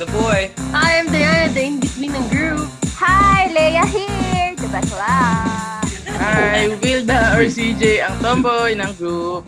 [0.00, 0.48] the boy.
[0.72, 2.72] Hi, I'm Diana, the in-between ng group.
[2.96, 5.12] Hi, Leia here, the bakla.
[6.16, 9.44] Hi, Wilda or CJ, ang tomboy ng group.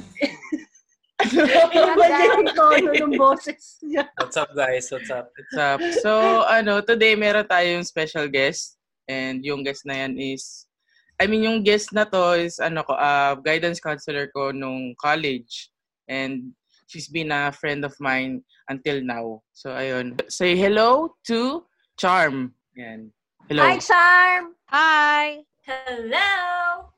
[4.20, 4.93] What's up, guys?
[4.93, 5.32] What's up?
[5.32, 5.80] What's up?
[6.04, 8.76] So, ano, today meron tayong special guest.
[9.08, 10.68] And yung guest na yan is,
[11.16, 15.72] I mean, yung guest na to is, ano ko, uh, guidance counselor ko nung college.
[16.12, 16.53] And
[16.86, 19.43] she's been a friend of mine until now.
[19.53, 20.21] So, ayun.
[20.31, 21.64] Say hello to
[21.99, 22.55] Charm.
[22.77, 23.13] Yan.
[23.49, 23.63] Hello.
[23.63, 24.55] Hi, Charm.
[24.72, 25.45] Hi!
[25.63, 26.31] Hello!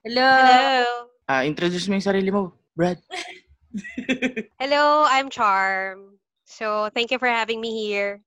[0.04, 0.30] Hello.
[0.30, 0.84] Hello!
[1.26, 3.00] Ah, introduce mo yung sarili mo, Brad.
[4.62, 6.20] Hello, I'm Charm.
[6.44, 8.22] So, thank you for having me here.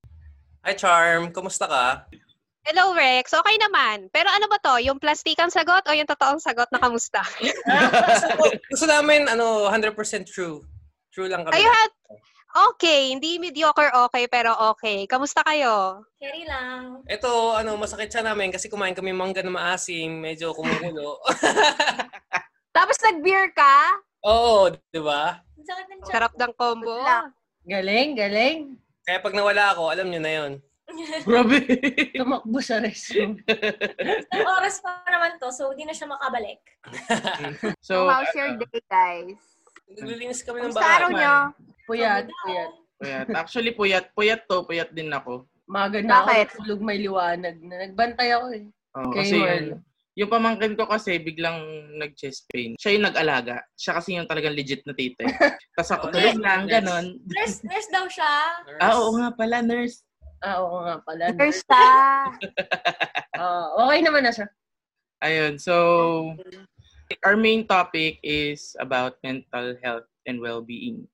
[0.66, 1.32] Hi, Charm.
[1.32, 1.86] Kumusta ka?
[2.68, 3.32] Hello, Rex.
[3.32, 4.12] Okay naman.
[4.12, 4.76] Pero ano ba to?
[4.84, 7.24] Yung plastikang sagot o yung totoong sagot na kamusta?
[7.24, 8.28] gusto,
[8.76, 9.96] gusto namin, ano, 100%
[10.27, 10.60] true.
[11.18, 11.57] True lang kami.
[11.57, 11.93] Kayo had...
[12.77, 15.10] Okay, hindi mediocre okay, pero okay.
[15.10, 16.05] Kamusta kayo?
[16.21, 17.01] Carry lang.
[17.09, 20.13] Ito, ano, masakit siya namin kasi kumain kami mangga na maasim.
[20.21, 21.18] Medyo kumukulo.
[22.77, 23.98] Tapos nag-beer ka?
[24.29, 25.41] Oo, di ba?
[26.05, 27.01] Sarap ng combo.
[27.65, 28.77] Galing, galing.
[29.02, 30.52] Kaya pag nawala ako, alam nyo na yon.
[31.26, 31.65] Grabe.
[32.21, 33.41] Tumakbo sa restroom.
[34.29, 36.62] Ang oras pa naman to, so hindi na siya makabalik.
[37.81, 39.57] So, so, how's your day, guys?
[39.88, 41.07] Naglilinis kami ng bahay.
[41.10, 41.35] nyo?
[41.88, 42.71] Puyat, puyat.
[42.99, 43.27] puyat.
[43.32, 44.12] Actually, puyat.
[44.12, 44.68] Puyat to.
[44.68, 45.48] Puyat din ako.
[45.63, 47.88] Maga na ako natulog may liwanag na.
[47.88, 48.65] Nagbantay ako eh.
[48.98, 49.48] Oo, Kay kasi Merl.
[49.48, 49.80] yung,
[50.18, 51.60] yung pamangkin ko kasi biglang
[51.96, 52.76] nag-chest pain.
[52.76, 53.63] Siya yung nag-alaga.
[53.76, 55.24] Siya kasi yung talagang legit na tita.
[55.24, 55.32] eh.
[55.76, 56.74] Tapos ako Oh, tulog nurse, lang, nurse.
[56.74, 57.05] ganon.
[57.26, 58.34] Nurse, nurse daw siya.
[58.65, 58.82] Nurse.
[58.82, 59.98] Ah, oo nga pala, nurse.
[60.38, 61.24] Ah, oo nga pala.
[61.34, 61.84] First ka.
[63.38, 64.50] Ah, okay naman na siya.
[65.22, 65.74] Ayun, so
[67.24, 71.08] our main topic is about mental health and well-being.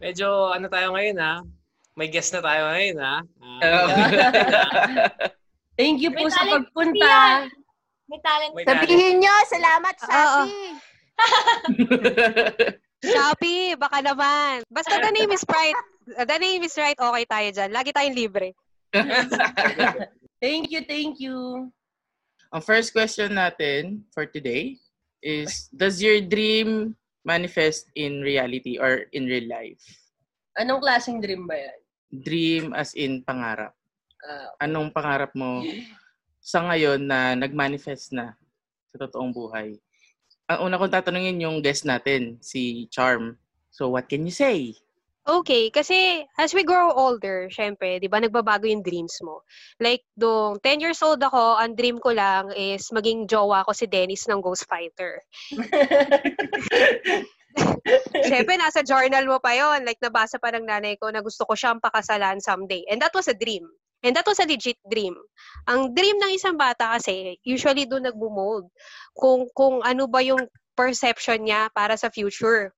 [0.00, 1.44] Medyo, ano tayo ngayon, ha?
[1.94, 3.16] May guest na tayo ngayon, ha?
[3.62, 3.86] Uh,
[5.78, 7.00] Thank you po May sa pagpunta.
[7.00, 7.40] yan.
[8.08, 8.52] May talent.
[8.52, 10.10] May Sabihin nyo, salamat, Oo.
[10.10, 10.68] Shopee.
[13.12, 14.62] Shopee, baka naman.
[14.68, 15.78] Basta the name is right.
[16.06, 17.70] The name is right, okay tayo dyan.
[17.70, 18.52] Lagi tayong libre.
[20.42, 21.70] Thank you, thank you.
[22.50, 24.81] Ang first question natin for today
[25.22, 29.80] is, does your dream manifest in reality or in real life?
[30.58, 31.78] Anong klaseng dream ba yan?
[32.12, 33.72] Dream as in pangarap.
[34.20, 35.64] Ah, Anong pangarap mo
[36.42, 38.36] sa ngayon na nag-manifest na
[38.92, 39.78] sa totoong buhay?
[40.50, 43.38] Ang una kong tatanungin yung guest natin, si Charm.
[43.72, 44.76] So, what can you say?
[45.22, 49.46] Okay, kasi as we grow older, syempre, di ba, nagbabago yung dreams mo.
[49.78, 53.86] Like, dong 10 years old ako, ang dream ko lang is maging jowa ko si
[53.86, 55.22] Dennis ng Ghost Fighter.
[58.26, 61.54] Syempre, nasa journal mo pa yon Like, nabasa pa ng nanay ko na gusto ko
[61.54, 62.82] siyang pakasalan someday.
[62.90, 63.62] And that was a dream.
[64.02, 65.14] And that was a legit dream.
[65.70, 68.66] Ang dream ng isang bata kasi, usually doon nagbumold.
[69.14, 72.74] Kung, kung ano ba yung perception niya para sa future.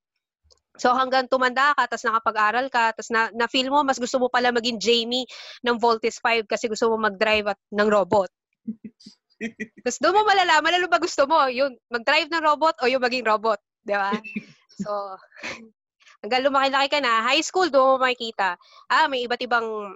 [0.75, 4.51] So hanggang tumanda ka, tapos nakapag-aral ka, tapos na, na-feel mo, mas gusto mo pala
[4.51, 5.27] maging Jamie
[5.63, 8.27] ng Voltes 5 kasi gusto mo mag-drive at, ng robot.
[9.87, 11.47] tapos doon mo malalaman, ano ba gusto mo?
[11.47, 13.63] Yung mag-drive ng robot o yung maging robot.
[13.87, 14.19] Di ba?
[14.83, 14.91] So,
[16.27, 18.59] hanggang lumaki-laki ka na, high school, doon mo makikita,
[18.91, 19.95] ah, may iba't ibang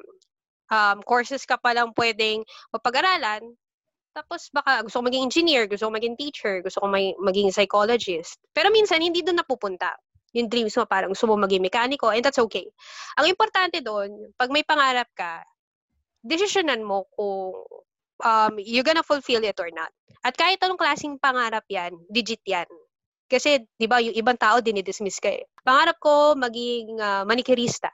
[0.70, 3.42] um, courses ka palang pwedeng mapag-aralan.
[4.14, 8.38] Tapos baka gusto ko maging engineer, gusto ko maging teacher, gusto ko may, maging psychologist.
[8.54, 9.90] Pero minsan, hindi doon napupunta
[10.38, 12.70] yung dreams mo, parang gusto mo maging mekaniko, and that's okay.
[13.18, 15.42] Ang importante doon, pag may pangarap ka,
[16.22, 17.58] desisyonan mo kung
[18.22, 19.90] um, you're gonna fulfill it or not.
[20.22, 22.66] At kahit anong klaseng pangarap yan, digit yan.
[23.28, 25.44] Kasi, di ba, yung ibang tao, dinidismiss ka eh.
[25.60, 27.92] Pangarap ko maging uh, manikirista.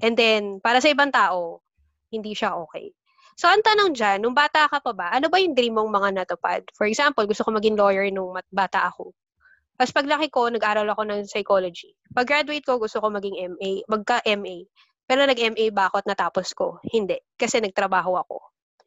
[0.00, 1.60] And then, para sa ibang tao,
[2.08, 2.88] hindi siya okay.
[3.36, 6.08] So, ang tanong dyan, nung bata ka pa ba, ano ba yung dream mong mga
[6.24, 6.60] natupad?
[6.72, 9.12] For example, gusto ko maging lawyer nung bata ako.
[9.82, 11.90] Tapos paglaki ko, nag-aral ako ng psychology.
[12.14, 14.70] Pag graduate ko, gusto ko maging MA, magka-MA.
[15.10, 16.78] Pero nag-MA ba ako at natapos ko?
[16.86, 17.18] Hindi.
[17.34, 18.38] Kasi nagtrabaho ako.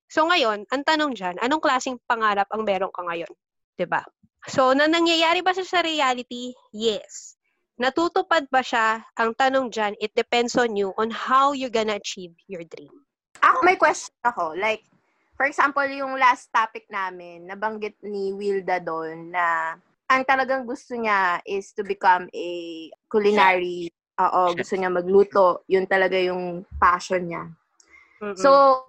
[0.07, 3.27] So ngayon, ang tanong dyan, anong klaseng pangarap ang meron ka ngayon?
[3.75, 4.07] 'Di ba?
[4.47, 6.55] So, na nangyayari ba siya sa reality?
[6.71, 7.35] Yes.
[7.75, 9.03] Natutupad ba siya?
[9.19, 13.03] Ang tanong dyan, it depends on you on how you're gonna achieve your dream.
[13.43, 14.55] Ako may question ako.
[14.55, 14.87] Like,
[15.35, 19.75] for example, yung last topic namin, nabanggit ni Wilda doon na
[20.05, 22.47] ang talagang gusto niya is to become a
[23.09, 23.89] culinary.
[24.21, 25.65] Oo, gusto niya magluto.
[25.67, 27.43] Yun talaga yung passion niya.
[28.21, 28.37] Mm-mm.
[28.37, 28.81] So,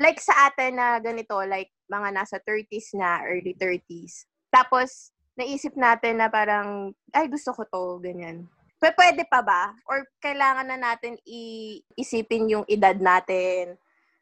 [0.00, 4.24] like sa atin na ganito, like mga nasa 30s na, early 30s.
[4.48, 8.46] Tapos, naisip natin na parang, ay, gusto ko to, ganyan.
[8.80, 9.74] P- pwede pa ba?
[9.84, 13.76] Or kailangan na natin iisipin yung edad natin,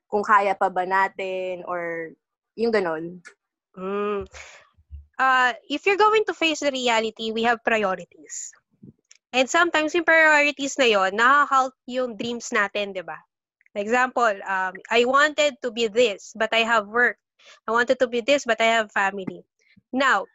[0.09, 2.13] kung kaya pa ba natin, or
[2.59, 3.23] yung ganon?
[3.79, 4.27] Mm.
[5.19, 8.55] Uh, if you're going to face the reality, we have priorities.
[9.35, 13.19] And sometimes yung priorities na yon, nakaka yung dreams natin, di ba?
[13.77, 17.19] Example, um, I wanted to be this, but I have work.
[17.69, 19.47] I wanted to be this, but I have family.
[19.93, 20.27] Now,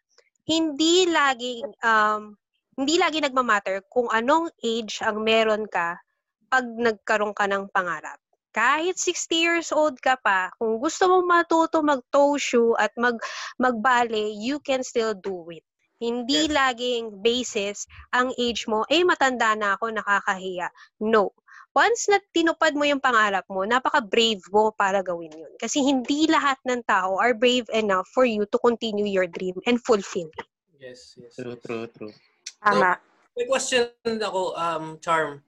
[0.47, 2.39] hindi laging, um,
[2.80, 6.00] hindi lagi nagmamatter kung anong age ang meron ka
[6.47, 8.22] pag nagkaroon ka ng pangarap.
[8.53, 13.17] Kahit 60 years old ka pa, kung gusto mo matuto mag-toe shoe at mag
[13.57, 15.65] magbale, you can still do it.
[15.97, 16.53] Hindi yes.
[16.53, 17.77] laging basis
[18.13, 20.69] ang age mo, eh matanda na ako, nakakahiya.
[21.01, 21.33] No.
[21.73, 25.49] Once na tinupad mo yung pangarap mo, napaka-brave mo para gawin yun.
[25.57, 29.81] Kasi hindi lahat ng tao are brave enough for you to continue your dream and
[29.81, 30.45] fulfill it.
[30.77, 31.33] Yes, yes.
[31.33, 31.63] True, yes.
[31.65, 32.13] true, true.
[32.61, 33.01] Tama.
[33.01, 35.41] So, may question ako, um, Charm.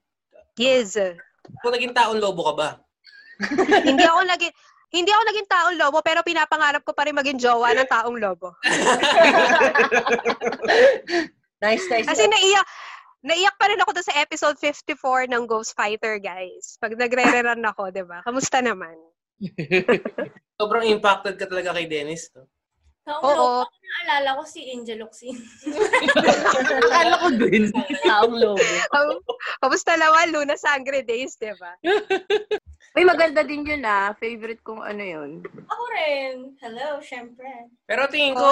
[0.58, 0.98] Yes.
[1.62, 2.70] Kung naging taon lobo ka ba?
[3.88, 4.54] Hindi ako naging
[4.94, 8.54] hindi ako naging taong lobo, pero pinapangarap ko pa rin maging jowa ng taong lobo.
[11.64, 12.06] nice, nice.
[12.06, 12.66] Kasi naiyak,
[13.26, 16.78] naiyak pa rin ako doon sa episode 54 ng Ghost Fighter, guys.
[16.78, 18.22] Pag nagre-rerun ako, di ba?
[18.22, 18.94] Kamusta naman?
[20.58, 22.48] Sobrang impacted ka talaga kay Dennis, no?
[23.06, 23.62] Taong Oo.
[23.62, 25.38] lobo, naalala ko si Angel Oxin.
[26.90, 27.70] Akala ko din.
[28.02, 28.66] Taong lobo.
[29.62, 31.70] Kamusta naman, Luna Sangre Days, di ba?
[32.98, 34.10] Uy, maganda din yun ah.
[34.18, 35.30] Favorite kong ano yun.
[35.44, 36.34] Ako rin.
[36.58, 37.70] Hello, syempre.
[37.86, 38.50] Pero tingin ko,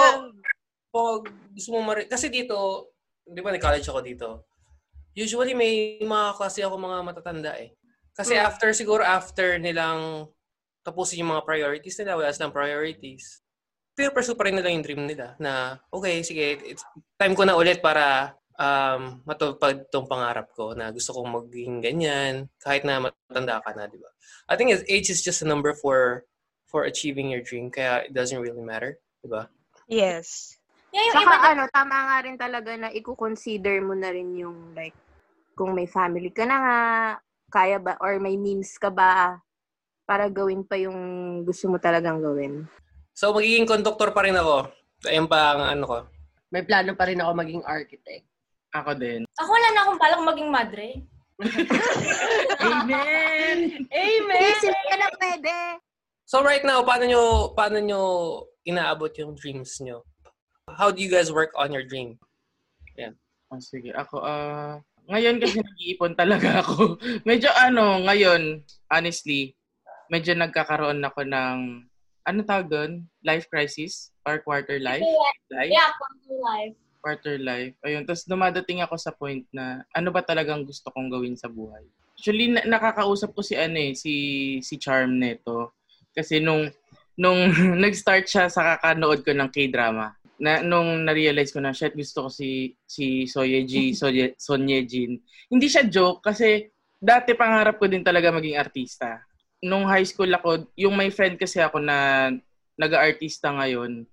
[0.87, 2.87] pag gusto mo mari- kasi dito,
[3.27, 4.27] di ba, college ako dito.
[5.11, 7.75] Usually may mga klase ako mga matatanda eh.
[8.15, 8.47] Kasi Hmm.
[8.47, 10.31] after, siguro after nilang
[10.79, 13.43] tapusin yung mga priorities nila, wala silang priorities,
[13.95, 16.83] pero pursue pa rin nila yung dream nila na, okay, sige, it's
[17.15, 22.51] time ko na ulit para um, matupad tong pangarap ko na gusto kong maging ganyan
[22.59, 24.11] kahit na matanda ka na, di ba?
[24.51, 26.27] I think age is just a number for
[26.67, 29.47] for achieving your dream kaya it doesn't really matter, di ba?
[29.87, 30.59] Yes.
[30.91, 34.75] Yeah, yung Saka iba, ano, tama nga rin talaga na i-consider mo na rin yung
[34.75, 34.95] like,
[35.55, 36.79] kung may family ka na nga,
[37.47, 39.39] kaya ba, or may means ka ba
[40.03, 42.67] para gawin pa yung gusto mo talagang gawin.
[43.15, 44.67] So, magiging conductor pa rin ako.
[45.07, 45.97] Ayun pa ang ano ko.
[46.51, 48.27] May plano pa rin ako maging architect.
[48.75, 49.23] Ako din.
[49.39, 50.87] ako wala na akong balak maging madre.
[52.59, 53.87] Amen!
[53.87, 54.51] Amen!
[54.51, 55.55] Isip ka na pwede.
[56.27, 57.23] So, right now, paano nyo,
[57.55, 58.01] paano nyo
[58.67, 60.03] inaabot yung dreams nyo?
[60.75, 62.19] How do you guys work on your dream?
[63.53, 66.97] Oh, sige, ako, ah, ngayon kasi nag-iipon talaga ako.
[67.23, 69.53] medyo ano, ngayon, honestly,
[70.09, 71.85] medyo nagkakaroon ako ng,
[72.25, 72.91] ano tawag doon?
[73.21, 74.09] Life crisis?
[74.25, 75.05] Or quarter life?
[75.53, 75.71] Life?
[75.71, 76.75] Yeah, quarter life.
[76.99, 77.73] Quarter life.
[77.85, 81.85] Ayun, tapos dumadating ako sa point na, ano ba talagang gusto kong gawin sa buhay?
[82.17, 84.13] Actually, na- nakakausap ko si ano eh, si,
[84.65, 85.77] si Charm neto.
[86.11, 86.65] Kasi nung,
[87.13, 87.37] nung
[87.85, 92.29] nag-start siya sa kakanood ko ng K-drama, na nung na-realize ko na shit gusto ko
[92.31, 95.15] si si Soyeji Soye, Sonyejin.
[95.47, 96.67] Hindi siya joke kasi
[96.99, 99.23] dati pangarap ko din talaga maging artista.
[99.63, 102.29] Nung high school ako, yung may friend kasi ako na
[102.75, 104.03] nag-artista ngayon,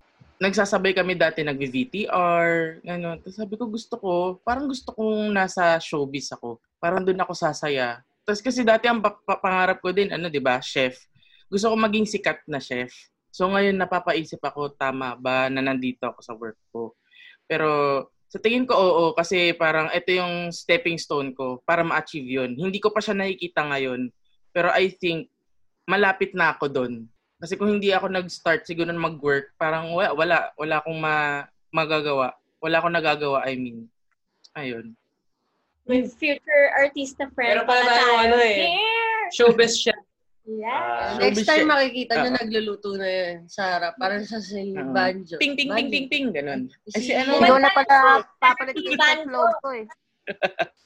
[0.43, 3.09] nagsasabay kami dati nag-VTR, ano.
[3.23, 4.13] Tapos sabi ko gusto ko,
[4.43, 6.59] parang gusto kong nasa showbiz ako.
[6.83, 8.03] Parang doon ako sasaya.
[8.27, 10.99] Tapos kasi dati ang pa- pa- pangarap ko din, ano, 'di ba, chef.
[11.47, 12.91] Gusto ko maging sikat na chef.
[13.31, 16.95] So ngayon napapaisip ako, tama ba na nandito ako sa work ko?
[17.47, 17.71] Pero
[18.33, 22.51] sa tingin ko oo kasi parang ito yung stepping stone ko para ma-achieve yun.
[22.57, 24.09] Hindi ko pa siya nakikita ngayon.
[24.53, 25.33] Pero I think
[25.89, 27.09] malapit na ako doon.
[27.43, 32.39] Kasi kung hindi ako nag-start siguro na mag-work, parang wala, wala, wala akong ma- magagawa.
[32.63, 33.91] Wala akong nagagawa, I mean.
[34.55, 34.95] Ayun.
[35.83, 37.59] May future artista friend.
[37.59, 38.71] Pero pala na tayo, ano eh.
[38.71, 39.27] Here!
[39.35, 39.97] Showbiz siya.
[40.43, 40.75] Yeah.
[40.75, 42.39] Ah, Next time makikita nyo Oo.
[42.39, 43.95] nagluluto na yun sa harap.
[43.95, 44.91] Parang sa si Oo.
[44.91, 45.39] Banjo.
[45.39, 46.27] Ting, ting, ting, ting, ting.
[46.35, 46.67] Ganun.
[46.95, 47.39] Ay, si ano?
[47.39, 47.97] Ikaw na pala
[48.43, 49.87] papalit ko sa flow ko eh.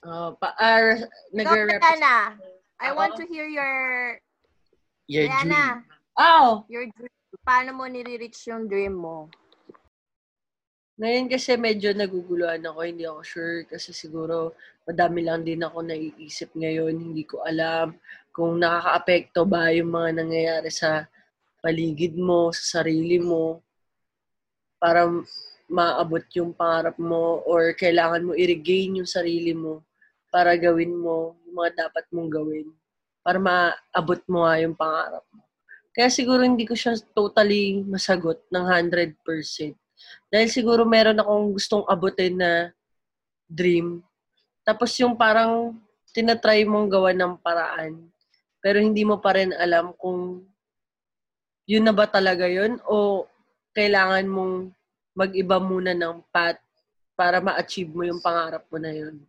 [0.04, 2.36] Oh, pa, uh, Ikaw, nagre-represent.
[2.80, 2.96] I Ako?
[2.96, 3.74] want to hear your,
[5.08, 5.30] June.
[5.32, 5.84] Diana,
[6.16, 7.12] Oh, your dream.
[7.44, 9.28] Paano mo nire-reach yung dream mo?
[10.96, 12.80] ngayon kasi medyo naguguluhan ako.
[12.80, 14.56] Hindi ako sure kasi siguro
[14.88, 16.96] madami lang din ako naiisip ngayon.
[16.96, 17.92] Hindi ko alam
[18.32, 21.04] kung nakaka-apekto ba yung mga nangyayari sa
[21.60, 23.60] paligid mo, sa sarili mo
[24.80, 25.04] para
[25.68, 29.84] maabot yung pangarap mo or kailangan mo i-regain yung sarili mo
[30.30, 32.68] para gawin mo yung mga dapat mong gawin
[33.26, 35.42] para maabot mo nga yung pangarap mo.
[35.96, 39.16] Kaya siguro hindi ko siya totally masagot ng 100%.
[40.28, 42.52] Dahil siguro meron akong gustong abutin na
[43.48, 44.02] dream
[44.66, 45.78] Tapos yung parang
[46.10, 48.10] tinatry mong gawa ng paraan,
[48.58, 50.42] pero hindi mo pa rin alam kung
[51.70, 53.26] yun na ba talaga yun o
[53.74, 54.54] kailangan mong
[55.14, 56.58] mag-iba muna ng path
[57.14, 59.22] para ma-achieve mo yung pangarap mo na yun.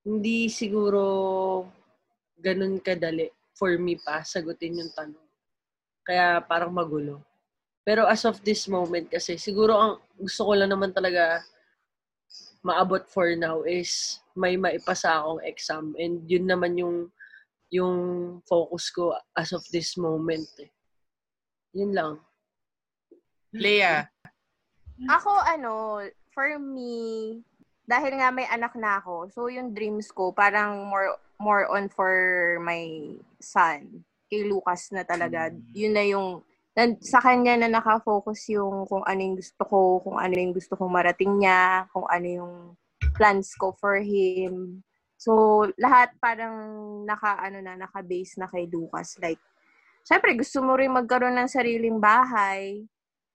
[0.00, 1.02] Hindi siguro
[2.40, 5.28] ganun kadali for me pa sagutin yung tanong.
[6.04, 7.20] Kaya parang magulo.
[7.84, 11.44] Pero as of this moment kasi siguro ang gusto ko lang naman talaga
[12.60, 17.08] maabot for now is may maipasa akong exam and yun naman yung
[17.70, 17.98] yung
[18.44, 20.46] focus ko as of this moment.
[20.58, 20.70] Eh.
[21.78, 22.14] Yun lang.
[23.54, 24.10] Leia.
[25.06, 26.02] Ako, ano,
[26.34, 27.40] for me,
[27.90, 32.14] dahil nga may anak na ako, so yung dreams ko, parang more more on for
[32.62, 34.06] my son.
[34.30, 35.50] Kay Lucas na talaga.
[35.74, 36.44] Yun na yung,
[36.76, 40.78] na, sa kanya na nakafocus yung kung ano yung gusto ko, kung ano yung gusto
[40.78, 42.54] kong marating niya, kung ano yung
[43.16, 44.84] plans ko for him.
[45.18, 46.54] So, lahat parang
[47.08, 49.18] naka, ano na, naka-base na kay Lucas.
[49.18, 49.40] Like,
[50.06, 52.86] syempre, gusto mo rin magkaroon ng sariling bahay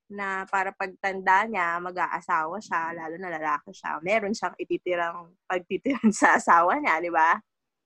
[0.10, 3.98] na para pagtanda niya, mag-aasawa siya, lalo na lalaki siya.
[4.06, 7.38] Meron siyang ititirang pagtitiran sa asawa niya, di ba?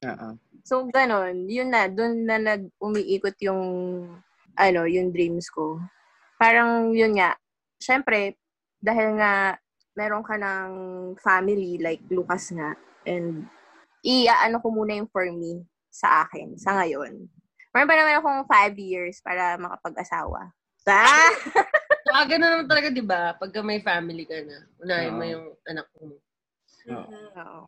[0.03, 0.35] Oo.
[0.67, 1.47] So, ganun.
[1.47, 3.63] Yun na, dun na nag-umiikot yung,
[4.59, 5.79] ano, yung dreams ko.
[6.35, 7.35] Parang, yun nga,
[7.79, 8.35] syempre,
[8.83, 9.55] dahil nga,
[9.95, 10.71] meron ka ng
[11.19, 12.75] family, like Lucas nga,
[13.07, 13.47] and
[14.03, 17.27] i-ano ko muna yung for me sa akin, sa ngayon.
[17.75, 20.51] Meron pa naman akong five years para makapag-asawa.
[20.87, 21.31] Ah!
[22.19, 23.31] Ah, ganun naman talaga, di ba?
[23.31, 25.31] Pagka may family ka na, unahin mo Oo.
[25.31, 26.19] yung anak mo.
[26.91, 27.07] Oo.
[27.15, 27.59] Oo.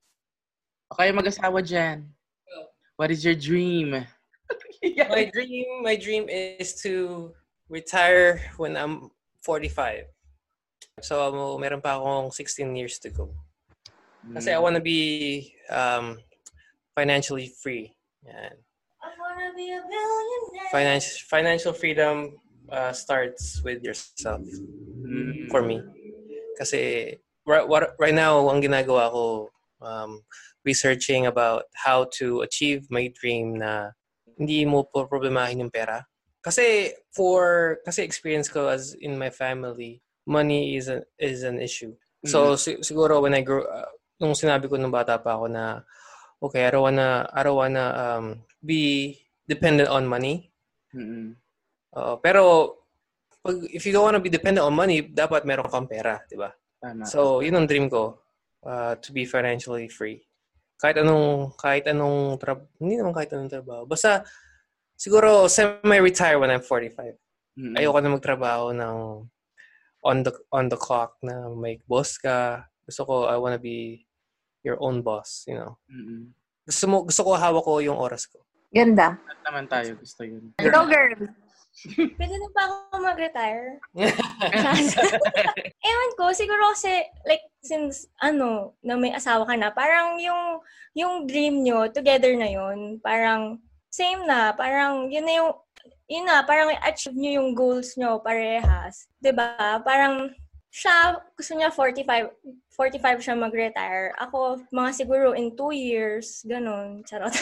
[0.91, 2.03] O kayo mag-asawa dyan.
[3.00, 3.96] What is your dream?
[5.08, 7.31] My dream, my dream is to
[7.72, 9.08] retire when I'm
[9.39, 10.12] 45.
[11.00, 13.31] So, um, meron pa akong 16 years to go.
[14.36, 14.63] Kasi I Mm.
[14.67, 15.00] wanna be
[15.72, 16.20] um,
[16.91, 17.96] financially free.
[18.27, 18.60] Yan.
[19.00, 20.72] I wanna be a billionaire.
[20.75, 22.36] Financial financial freedom
[22.71, 24.41] uh, starts with yourself
[25.01, 25.49] Mm.
[25.49, 25.81] for me.
[26.57, 27.13] Kasi
[27.45, 27.65] right,
[27.99, 29.49] right now, ang ginagawa ko,
[29.81, 30.21] um,
[30.63, 33.91] researching about how to achieve my dream na
[34.37, 36.05] hindi mo po problemahin yung pera.
[36.41, 41.93] Kasi for kasi experience ko as in my family, money is a, is an issue.
[42.25, 43.89] So si- siguro when I grew uh,
[44.21, 45.81] nung sinabi ko nung bata pa ako na
[46.41, 48.25] okay, I don't wanna I don't wanna um,
[48.61, 49.17] be
[49.49, 50.53] dependent on money.
[50.93, 51.40] Mm-mm.
[51.98, 52.41] Oo, pero
[53.41, 56.53] pag if you don't wanna be dependent on money, dapat meron kang pera, 'di ba?
[56.81, 57.05] Tama.
[57.05, 58.17] So, yun ang dream ko,
[58.65, 60.25] uh, to be financially free.
[60.81, 63.86] Kahit anong, kahit anong, tra- hindi naman kahit anong trabaho.
[63.86, 64.25] Basta,
[64.98, 67.21] siguro, semi-retire when I'm 45.
[67.53, 67.77] Mm-mm.
[67.77, 68.98] Ayoko na magtrabaho ng
[70.01, 72.65] on the, on the clock na may boss ka.
[72.89, 74.10] Gusto ko, I wanna be
[74.65, 75.77] your own boss, you know.
[75.86, 76.33] Mm-mm.
[76.65, 78.41] Gusto mo, gusto ko hawak ko yung oras ko.
[78.74, 79.21] Ganda.
[79.21, 80.50] Lahat naman tayo gusto yun.
[80.57, 81.29] Go, girl.
[82.17, 83.81] Pwede na ba ako mag-retire?
[85.89, 90.61] Ewan ko, siguro kasi, like, since, ano, na may asawa ka na, parang yung,
[90.93, 93.57] yung dream nyo, together na yun, parang,
[93.89, 95.51] same na, parang, yun na yung,
[96.05, 99.09] yun na, parang achieve nyo yung goals nyo, parehas.
[99.33, 100.29] ba Parang,
[100.71, 102.31] siya, gusto niya 45,
[102.77, 104.15] 45 siya mag-retire.
[104.21, 107.35] Ako, mga siguro in two years, ganun, charot.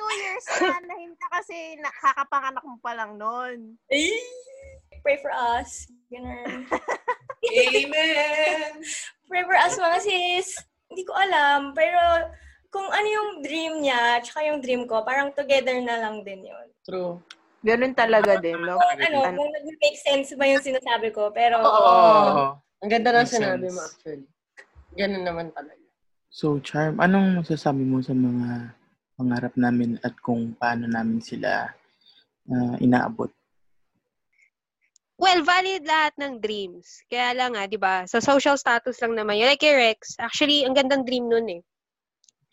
[0.00, 3.76] Two years na, nahinta kasi nakakapanganak mo pa lang noon.
[5.04, 5.84] Pray for us.
[6.08, 6.64] Ganun.
[7.44, 8.80] Amen!
[9.28, 10.48] Pray for us, mga sis.
[10.88, 12.00] Hindi ko alam, pero
[12.72, 16.66] kung ano yung dream niya, tsaka yung dream ko, parang together na lang din yun.
[16.82, 17.20] True.
[17.60, 18.80] Ganun talaga din, no?
[18.80, 22.56] Kung ano, kung nag-make sense ba yung sinasabi ko, pero Oo.
[22.80, 23.76] Ang ganda ng Makes sinabi sense.
[23.76, 24.26] mo actually.
[24.96, 25.84] Ganun naman talaga.
[26.32, 28.72] So, Charm, anong masasabi mo sa mga
[29.20, 31.68] pangarap namin at kung paano namin sila
[32.48, 33.28] ah, inaabot?
[35.20, 37.04] Well, valid lahat ng dreams.
[37.12, 39.52] Kaya lang nga, di ba, sa social status lang naman yun.
[39.52, 41.62] Like Rex, actually, ang gandang dream nun eh.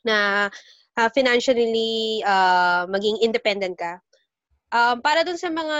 [0.04, 0.52] Na
[1.00, 4.04] ah, financially ah, maging independent ka.
[4.68, 5.80] Um, para dun sa mga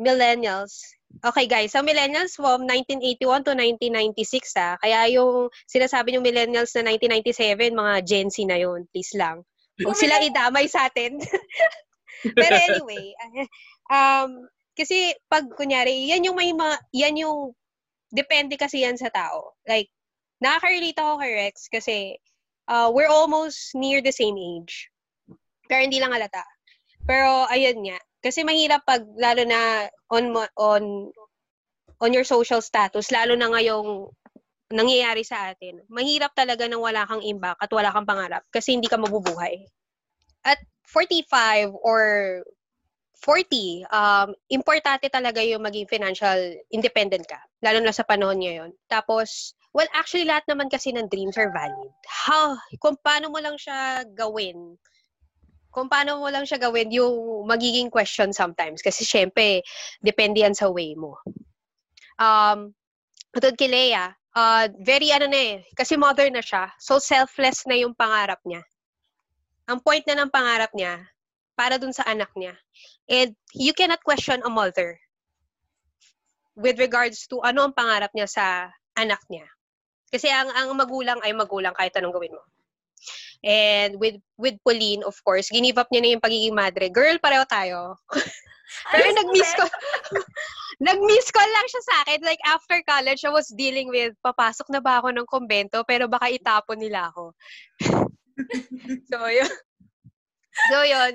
[0.00, 0.88] millennials,
[1.20, 4.80] okay guys, sa millennials from 1981 to 1996 ah.
[4.80, 9.44] Kaya yung sinasabi yung millennials na 1997, mga Gen Z na yun, please lang.
[9.84, 11.20] Huwag sila idamay sa atin.
[12.36, 13.16] Pero anyway,
[13.96, 14.44] um,
[14.76, 17.38] kasi pag kunyari, yan yung may mga, yan yung,
[18.12, 19.56] depende kasi yan sa tao.
[19.64, 19.88] Like,
[20.40, 21.96] nakaka-relate ako kay Rex kasi
[22.68, 24.88] uh, we're almost near the same age.
[25.68, 26.42] Pero hindi lang halata.
[27.04, 31.08] Pero ayun nga, kasi mahirap pag lalo na on on
[32.00, 34.08] on your social status, lalo na ngayong
[34.70, 38.86] nangyayari sa atin, mahirap talaga nang wala kang imbak at wala kang pangarap kasi hindi
[38.86, 39.66] ka mabubuhay.
[40.46, 42.02] At 45 or
[43.20, 48.72] 40, um, importante talaga yung maging financial independent ka, lalo na sa panahon ngayon.
[48.88, 51.92] Tapos, well, actually, lahat naman kasi ng dreams are valid.
[52.08, 54.80] How, kung paano mo lang siya gawin,
[55.68, 58.80] kung paano mo lang siya gawin, yung magiging question sometimes.
[58.80, 59.60] Kasi, syempre,
[60.00, 61.20] depende yan sa way mo.
[62.16, 62.72] Um,
[63.30, 67.78] Katulad kay Leia, uh, very ano na eh, kasi mother na siya, so selfless na
[67.78, 68.62] yung pangarap niya.
[69.70, 70.98] Ang point na ng pangarap niya,
[71.60, 72.56] para dun sa anak niya.
[73.04, 74.96] And you cannot question a mother
[76.56, 78.44] with regards to ano ang pangarap niya sa
[78.96, 79.44] anak niya.
[80.08, 82.40] Kasi ang ang magulang ay magulang kahit anong gawin mo.
[83.44, 86.88] And with with Pauline, of course, ginive up niya na yung pagiging madre.
[86.88, 88.00] Girl, pareho tayo.
[88.90, 89.64] Pero nag-miss ko.
[90.88, 92.20] nag-miss ko lang siya sa akin.
[92.24, 96.32] Like, after college, I was dealing with, papasok na ba ako ng kumbento, pero baka
[96.32, 97.36] itapon nila ako.
[99.10, 99.52] so, yun.
[100.72, 101.14] So, yun.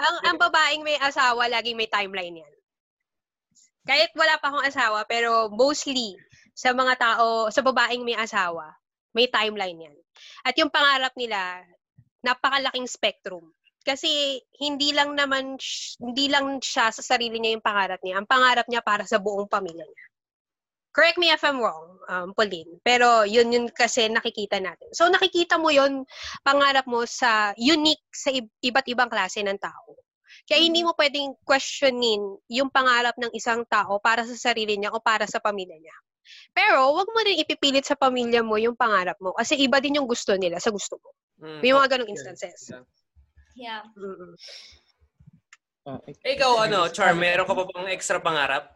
[0.00, 2.54] ang, ang babaeng may asawa, laging may timeline yan.
[3.84, 6.16] Kahit wala pa akong asawa, pero mostly,
[6.56, 8.76] sa mga tao, sa babaeng may asawa,
[9.16, 9.98] may timeline yan.
[10.44, 11.64] At yung pangarap nila,
[12.20, 13.48] napakalaking spectrum.
[13.80, 15.56] Kasi hindi lang naman
[16.00, 18.20] hindi lang siya sa sarili niya yung pangarap niya.
[18.20, 20.06] Ang pangarap niya para sa buong pamilya niya.
[20.90, 22.82] Correct me if I'm wrong, um, Pauline.
[22.82, 24.90] Pero yun yun kasi nakikita natin.
[24.90, 26.02] So nakikita mo yun,
[26.42, 29.96] pangarap mo sa unique sa iba't ibang klase ng tao.
[30.50, 34.98] Kaya hindi mo pwedeng questionin yung pangarap ng isang tao para sa sarili niya o
[34.98, 35.96] para sa pamilya niya.
[36.50, 40.10] Pero wag mo rin ipipilit sa pamilya mo yung pangarap mo kasi iba din yung
[40.10, 41.14] gusto nila sa gusto mo.
[41.40, 42.70] Mm, May mga ganong instances.
[42.70, 42.82] Yeah.
[43.60, 43.84] Yeah.
[43.92, 44.32] Mm-hmm.
[45.84, 48.72] Uh, Ikaw, ano, Charm, meron ka pa bang extra pangarap?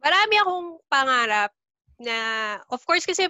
[0.00, 1.52] Marami akong pangarap
[2.00, 2.16] na,
[2.72, 3.28] of course, kasi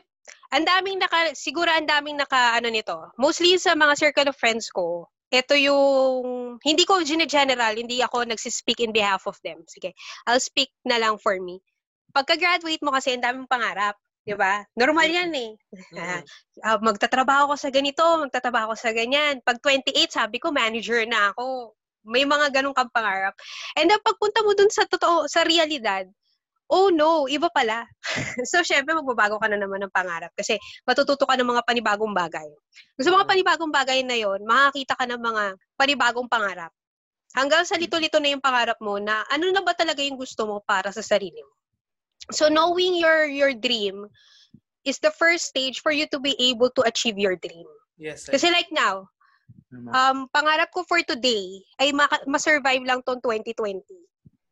[0.54, 4.70] ang daming naka, siguro ang daming naka, ano nito, mostly sa mga circle of friends
[4.70, 9.66] ko, ito yung, hindi ko general, hindi ako nagsispeak in behalf of them.
[9.66, 9.90] Sige,
[10.30, 11.58] I'll speak na lang for me.
[12.14, 13.98] Pagka-graduate mo kasi, ang daming pangarap.
[14.26, 14.66] 'Di ba?
[14.74, 15.50] Normal 'yan eh.
[15.54, 16.20] Mm-hmm.
[16.66, 19.38] uh, magtatrabaho ako sa ganito, magtatrabaho ako sa ganyan.
[19.46, 21.72] Pag 28, sabi ko manager na ako.
[22.06, 23.34] May mga ganung kang pangarap.
[23.74, 26.06] And then pagpunta mo dun sa totoo, sa realidad,
[26.70, 27.86] oh no, iba pala.
[28.50, 30.54] so, syempre, magbabago ka na naman ng pangarap kasi
[30.86, 32.46] matututo ka ng mga panibagong bagay.
[33.02, 35.42] Sa mga panibagong bagay na yon, makakita ka ng mga
[35.74, 36.70] panibagong pangarap.
[37.34, 40.62] Hanggang sa lito-lito na yung pangarap mo na ano na ba talaga yung gusto mo
[40.62, 41.55] para sa sarili mo.
[42.30, 44.06] So knowing your your dream
[44.86, 47.66] is the first stage for you to be able to achieve your dream.
[47.98, 48.26] Yes.
[48.26, 49.10] Kasi like now,
[49.90, 51.90] um, pangarap ko for today ay
[52.26, 53.82] ma-survive lang tong 2020.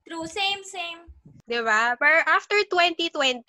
[0.04, 1.06] True, same, same.
[1.44, 1.96] Diba?
[2.00, 3.44] Pero after 2020,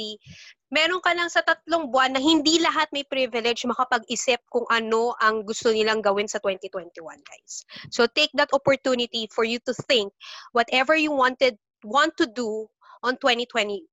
[0.71, 5.47] meron ka lang sa tatlong buwan na hindi lahat may privilege makapag-isip kung ano ang
[5.47, 7.53] gusto nilang gawin sa 2021, guys.
[7.91, 10.11] So take that opportunity for you to think
[10.51, 12.65] whatever you wanted want to do
[13.03, 13.91] on 2021.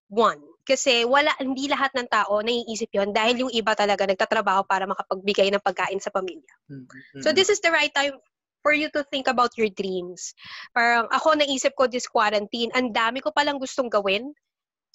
[0.63, 5.51] Kasi wala, hindi lahat ng tao naiisip yon dahil yung iba talaga nagtatrabaho para makapagbigay
[5.51, 6.55] ng pagkain sa pamilya.
[6.71, 7.23] Mm-hmm.
[7.27, 8.15] So this is the right time
[8.63, 10.39] for you to think about your dreams.
[10.71, 14.31] Parang ako naisip ko this quarantine, ang dami ko palang gustong gawin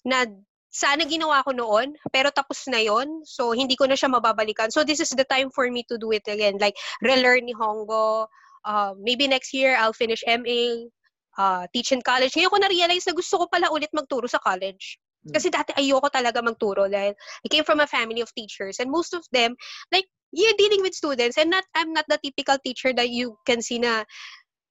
[0.08, 0.24] na
[0.72, 4.72] sana ginawa ko noon, pero tapos na yon So, hindi ko na siya mababalikan.
[4.72, 6.60] So, this is the time for me to do it again.
[6.60, 8.28] Like, relearn ni Hongo.
[8.68, 10.92] Uh, maybe next year, I'll finish MA
[11.38, 12.34] uh, teach in college.
[12.34, 14.98] Ngayon ko na-realize na gusto ko pala ulit magturo sa college.
[15.24, 15.34] Hmm.
[15.38, 19.14] Kasi dati ayoko talaga magturo dahil I came from a family of teachers and most
[19.14, 19.56] of them,
[19.94, 23.64] like, you're dealing with students and not I'm not the typical teacher that you can
[23.64, 24.04] see na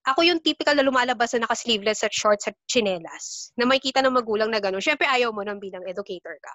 [0.06, 3.50] ako yung typical na lumalabas na naka-sleeveless at shorts at chinelas.
[3.58, 4.78] Na makikita ng magulang na gano'n.
[4.78, 6.54] Siyempre, ayaw mo nang bilang educator ka.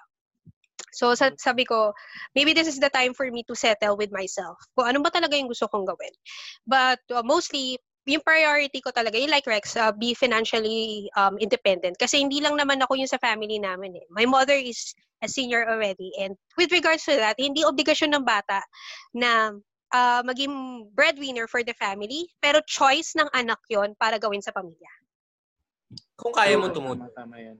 [0.96, 1.92] So, sa, sabi ko,
[2.32, 4.56] maybe this is the time for me to settle with myself.
[4.72, 6.12] Kung ano ba talaga yung gusto kong gawin.
[6.64, 11.94] But uh, mostly, yung priority ko talaga, yung like Rex, uh, be financially um, independent.
[11.98, 14.06] Kasi hindi lang naman ako yung sa family namin eh.
[14.10, 16.10] My mother is a senior already.
[16.18, 18.58] And with regards to that, hindi obligasyon ng bata
[19.14, 19.54] na
[19.94, 20.50] uh, maging
[20.90, 24.90] breadwinner for the family, pero choice ng anak yon para gawin sa pamilya.
[26.18, 27.10] Kung kaya mo tumulong.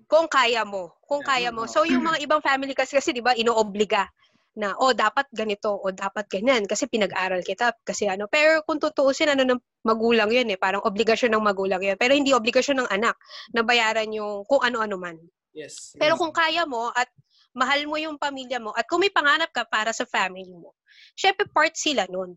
[0.06, 0.94] Kung kaya mo.
[1.06, 1.66] Kung kaya mo.
[1.66, 4.06] So, yung mga ibang family kasi, kasi di ba, inoobliga
[4.52, 8.28] na, oh, dapat ganito, o dapat ganyan, kasi pinag-aral kita, kasi ano.
[8.28, 11.96] Pero kung tutuusin, ano ng magulang yun eh, parang obligasyon ng magulang yun.
[11.96, 13.16] Pero hindi obligasyon ng anak
[13.56, 15.16] na bayaran yung kung ano-ano man.
[15.56, 15.96] Yes.
[15.96, 17.08] Pero kung kaya mo at
[17.52, 20.72] mahal mo yung pamilya mo at kung may pangarap ka para sa family mo,
[21.12, 22.36] syempre part sila nun,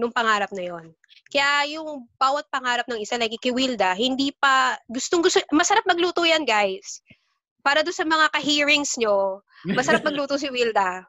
[0.00, 0.96] nung pangarap na yon.
[1.28, 6.24] Kaya yung bawat pangarap ng isa, like kay Wilda, hindi pa, gustong gusto, masarap magluto
[6.24, 7.04] yan guys.
[7.60, 9.40] Para doon sa mga ka-hearings nyo,
[9.76, 11.04] masarap magluto si Wilda.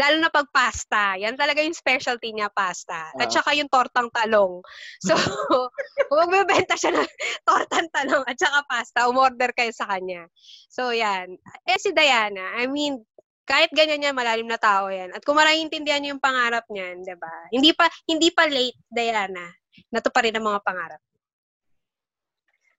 [0.00, 1.14] Lalo na pag pasta.
[1.20, 3.12] Yan talaga yung specialty niya, pasta.
[3.16, 3.32] At Ah.
[3.32, 4.60] saka yung tortang talong.
[5.04, 5.12] So,
[6.08, 7.08] kung magbebenta siya ng
[7.44, 10.26] tortang talong at saka pasta, umorder kayo sa kanya.
[10.72, 11.36] So, yan.
[11.68, 13.04] Eh, si Diana, I mean,
[13.42, 15.10] kahit ganyan yan, malalim na tao yan.
[15.12, 17.34] At kung maraintindihan niyo yung pangarap niyan, di ba?
[17.50, 19.50] Hindi pa, hindi pa late, Diana.
[19.90, 21.00] Natuparin ang mga pangarap.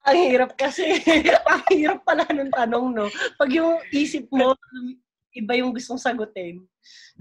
[0.03, 0.99] Ang hirap kasi.
[1.51, 3.07] ang hirap pala ng tanong, no?
[3.39, 4.51] Pag yung isip mo,
[5.31, 6.63] iba yung gustong sagutin.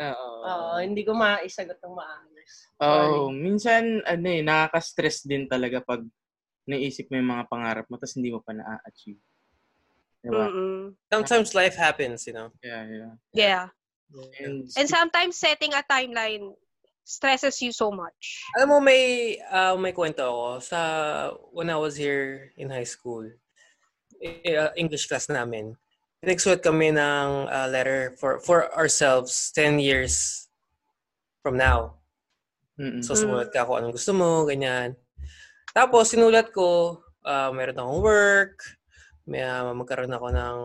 [0.02, 0.28] Oo.
[0.42, 2.52] Oo, hindi ko maisagot ng maayos.
[2.82, 6.02] Oh, minsan ano eh nakaka-stress din talaga pag
[6.66, 9.22] naisip mo yung mga pangarap mo tapos hindi mo pa na-achieve.
[10.22, 10.46] Diba?
[10.46, 10.94] Mm-mm.
[11.10, 12.50] Sometimes life happens, you know.
[12.62, 13.12] Yeah, yeah.
[13.34, 13.64] Yeah.
[14.42, 16.54] And, And sometimes setting a timeline
[17.04, 18.46] stresses you so much.
[18.56, 20.80] Alam mo, may, ah, may kwento ako sa
[21.52, 23.26] when I was here in high school.
[24.22, 25.74] eh, ah, English class namin.
[26.22, 30.46] Nagsuot kami ng ah, letter for for ourselves 10 years
[31.42, 31.98] from now.
[32.78, 33.02] mm-mm.
[33.02, 34.94] So, sumulat ka kung anong gusto mo, ganyan.
[35.74, 38.56] Tapos, sinulat ko, ah, meron akong work,
[39.26, 40.56] may, ah, magkaroon ako ng,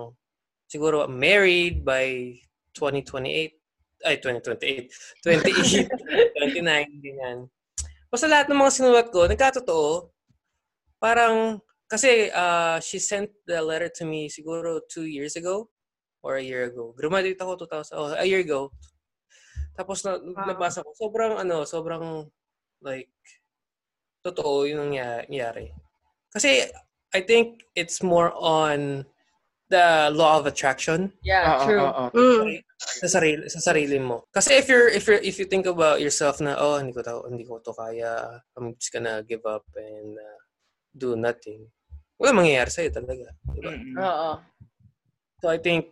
[0.69, 2.37] siguro, married by
[2.77, 3.56] 2028,
[4.05, 4.89] ay, 2028,
[5.23, 5.89] 28,
[6.59, 7.49] 29, ganyan.
[8.07, 10.13] Basta lahat ng mga sinulat ko, nagkatotoo.
[11.01, 15.69] Parang, kasi ah, she sent the letter to me siguro two years ago
[16.21, 16.93] or a year ago.
[16.97, 18.71] Graduate ako 2000, oh, a year ago.
[19.77, 22.25] Tapos na, nabasa ko, sobrang ano, sobrang
[22.81, 23.13] like,
[24.25, 25.71] totoo yung nangyari.
[26.33, 26.67] Kasi
[27.13, 29.07] I think it's more on
[29.69, 31.81] the law of attraction Yeah, Oo, true.
[31.83, 32.09] oo, oo.
[32.15, 32.63] Mm.
[32.77, 34.23] sa sarili sa sarili mo.
[34.31, 37.27] Kasi if you're if you if you think about yourself na oh hindi ko to,
[37.27, 40.39] hindi ko to kaya, I'm just gonna give up and uh,
[40.95, 41.67] do nothing.
[42.17, 43.29] Wala mangyayari sa'yo talaga.
[43.53, 43.71] Diba?
[43.75, 43.95] Mm-mm.
[43.99, 44.31] Oo.
[45.43, 45.91] So I think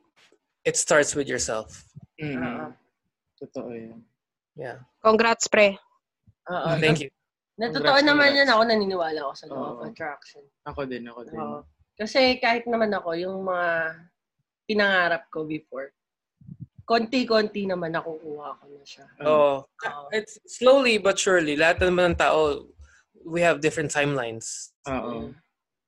[0.66, 1.86] it starts with yourself.
[2.18, 2.40] Mm-mm.
[2.42, 2.66] Oo.
[3.44, 4.00] Totoo yan.
[4.56, 4.82] Yeah.
[5.04, 5.76] Congrats, pre.
[6.48, 6.70] Oo.
[6.80, 7.12] Thank you.
[7.60, 10.44] Na totoo Congrats, naman yan ako, naniniwala ako sa law of attraction.
[10.66, 11.36] Ako din, ako din.
[11.38, 11.60] Oo.
[11.96, 13.96] Kasi kahit naman ako, yung mga
[14.68, 15.96] pinangarap ko before,
[16.86, 19.06] konti-konti naman nakukuha ko na siya.
[19.26, 20.06] Oh, Oo.
[20.14, 22.70] it's slowly but surely lahat naman ng tao
[23.26, 24.70] we have different timelines.
[24.86, 25.34] Oo.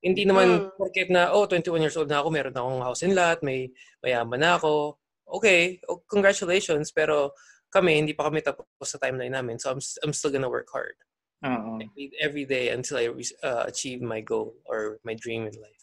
[0.02, 0.78] Hindi naman Mm.
[0.78, 3.70] porket na oh 21 years old na ako, meron na akong house and lot, may
[4.02, 4.98] mayaman na ako.
[5.28, 7.36] Okay, oh, congratulations pero
[7.70, 9.62] kami hindi pa kami tapos sa timeline namin.
[9.62, 10.98] So I'm I'm still gonna work hard
[11.46, 11.78] Oo.
[11.78, 13.06] every, every day until I
[13.46, 15.77] uh, achieve my goal or my dream in life.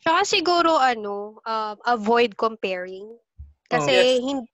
[0.00, 3.06] Tsaka siguro, ano, um, avoid comparing.
[3.68, 4.20] Kasi Oh, yes.
[4.20, 4.50] hin-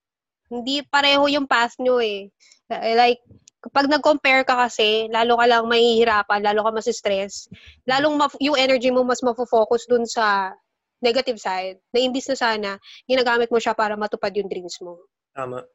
[0.47, 2.31] hindi pareho yung path nyo eh.
[2.69, 3.23] Eh, Like,
[3.63, 7.51] kapag nag-compare ka kasi, lalo ka lang mahihirapan, lalo ka masistress,
[7.83, 10.55] lalong maf- yung energy mo mas mafo-focus dun sa
[11.03, 12.71] negative side, na imbis na sana,
[13.07, 14.99] ginagamit mo siya para matupad yung dreams mo.
[15.35, 15.67] Tama.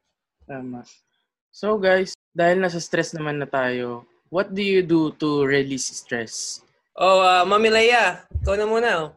[0.48, 0.82] Tama.
[1.52, 6.64] So guys, dahil nasa stress naman na tayo, what do you do to release stress?
[6.96, 8.90] Oh, uh, Mami Leia, ikaw na muna.
[9.04, 9.10] Oh.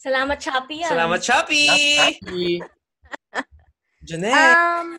[0.00, 0.80] Salamat, Shopee.
[0.80, 0.88] yan.
[0.96, 2.00] Salamat, Shopee!
[2.00, 2.64] Happy.
[4.08, 4.56] Janet!
[4.56, 4.96] Um,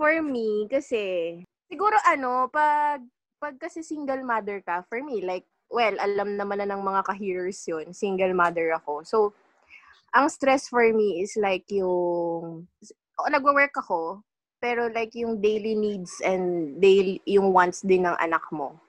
[0.00, 3.04] for me, kasi, siguro ano, pag,
[3.36, 7.60] pag kasi single mother ka, for me, like, well, alam naman na ng mga ka-hearers
[7.68, 9.04] yun, single mother ako.
[9.04, 9.36] So,
[10.16, 12.64] ang stress for me is like yung,
[13.20, 14.24] o, nagwo-work ako,
[14.56, 18.80] pero like yung daily needs and daily, yung wants din ng anak mo.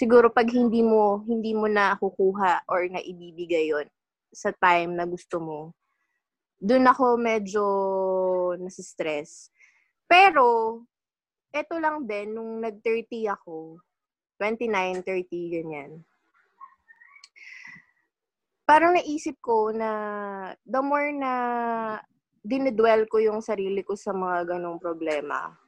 [0.00, 3.84] Siguro pag hindi mo, hindi mo na kukuha or na ibibigay yon
[4.32, 5.76] sa time na gusto mo,
[6.56, 7.64] doon ako medyo
[8.56, 9.52] nasistress.
[10.08, 10.80] Pero,
[11.52, 13.76] eto lang din, nung nag-30 ako,
[14.40, 16.00] 29, 30, ganyan.
[18.64, 19.90] Parang naisip ko na
[20.64, 21.32] the more na
[22.40, 25.59] dinidwell ko yung sarili ko sa mga ganong problema,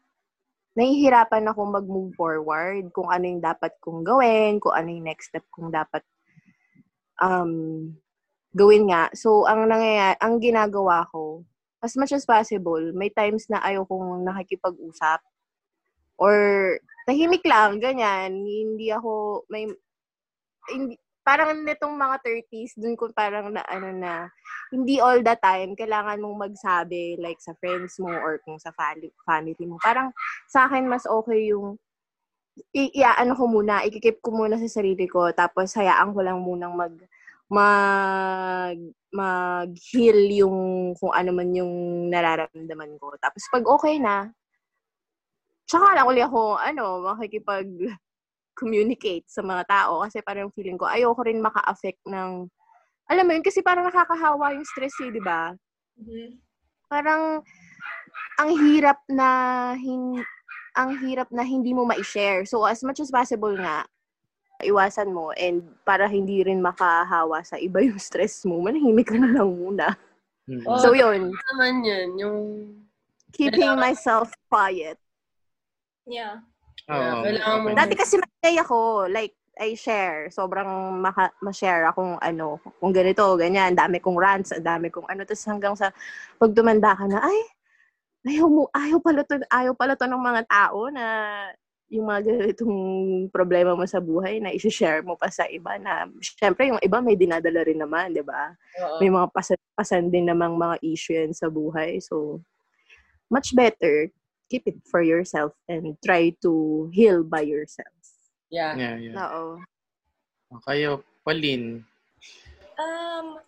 [0.73, 5.45] nahihirapan ako mag-move forward kung ano yung dapat kong gawin, kung ano yung next step
[5.53, 6.01] kong dapat
[7.21, 7.93] um,
[8.57, 9.13] gawin nga.
[9.13, 11.45] So, ang nangyayari, ang ginagawa ko,
[11.85, 15.21] as much as possible, may times na ayaw kong nakikipag-usap.
[16.17, 16.37] Or,
[17.09, 18.45] tahimik lang, ganyan.
[18.45, 19.67] Hindi ako, may,
[20.71, 24.27] hindi, parang nitong mga 30s, dun ko parang na, ano na,
[24.75, 29.11] hindi all the time, kailangan mong magsabi, like sa friends mo or kung sa family,
[29.67, 29.79] mo.
[29.79, 30.11] Parang,
[30.51, 31.79] sa akin, mas okay yung,
[32.75, 36.75] i- iaano ko muna, ikikip ko muna sa sarili ko, tapos hayaan ko lang munang
[36.77, 36.95] mag,
[37.53, 38.79] mag
[39.13, 40.59] mag-heal yung
[40.97, 41.73] kung ano man yung
[42.09, 43.13] nararamdaman ko.
[43.21, 44.33] Tapos pag okay na,
[45.69, 47.69] tsaka lang uli ako, ano, makikipag
[48.53, 52.47] communicate sa mga tao kasi parang feeling ko ayoko rin maka-affect ng
[53.13, 55.53] alam mo yun, kasi parang nakakahawa yung stress eh, di ba?
[56.01, 56.41] Mhm.
[56.89, 57.45] Parang,
[58.41, 59.29] ang hirap na,
[59.77, 60.25] hin,
[60.73, 62.49] ang hirap na hindi mo ma-share.
[62.49, 63.85] So, as much as possible nga,
[64.63, 69.29] iwasan mo and para hindi rin makahawa sa iba yung stress mo, manahimik ka na
[69.29, 69.93] lang muna.
[70.49, 70.65] Mm.
[70.65, 71.33] Oh, So, yun.
[71.53, 72.39] Naman yun, yung...
[73.33, 75.01] Keeping myself quiet.
[76.05, 76.45] Yeah.
[76.91, 77.23] Oo.
[77.23, 77.77] kailangan mo-.
[77.79, 80.33] Dati kasi matay ako, like, I share.
[80.33, 83.77] Sobrang maka- ma-share akong ano, kung ganito, ganyan.
[83.77, 85.29] Dami kong rants, dami kong ano.
[85.29, 85.93] Tapos hanggang sa
[86.41, 87.39] pag tumanda ka na, ay,
[88.33, 91.05] ayaw mo, ayaw pala to, ayaw pala to ng mga tao na
[91.93, 92.77] yung mga ganitong
[93.29, 97.21] problema mo sa buhay na isi-share mo pa sa iba na, syempre, yung iba may
[97.21, 98.57] dinadala rin naman, di ba?
[98.81, 98.97] Oo.
[99.05, 102.01] May mga pasan, pasan din namang mga issue yan sa buhay.
[102.01, 102.41] So,
[103.29, 104.09] much better,
[104.53, 107.89] keep it for yourself and try to heal by yourself.
[108.53, 108.77] Yeah.
[108.77, 109.17] Yeah, yeah.
[109.17, 109.65] Oo.
[110.69, 111.81] Kayo, Pauline.
[112.77, 113.41] Um,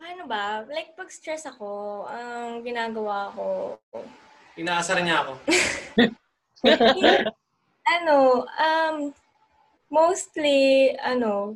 [0.00, 0.64] paano ba?
[0.64, 3.76] Like, pag stress ako, ang ginagawa ko,
[4.58, 5.32] Inaasar niya ako.
[7.94, 8.16] ano,
[8.58, 8.96] um,
[9.86, 11.54] mostly, ano,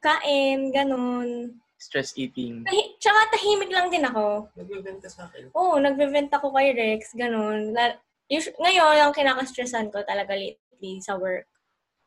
[0.00, 1.60] kain, ganun.
[1.76, 2.64] Stress eating.
[2.64, 4.48] Tahi- tsaka tahimik lang din ako.
[4.56, 5.52] Nagbibenta sa akin.
[5.52, 7.76] Oo, nagbe-vent ako kay Rex, ganun.
[7.76, 11.46] La- us- ngayon, ang kinakastressan ko talaga lately sa work.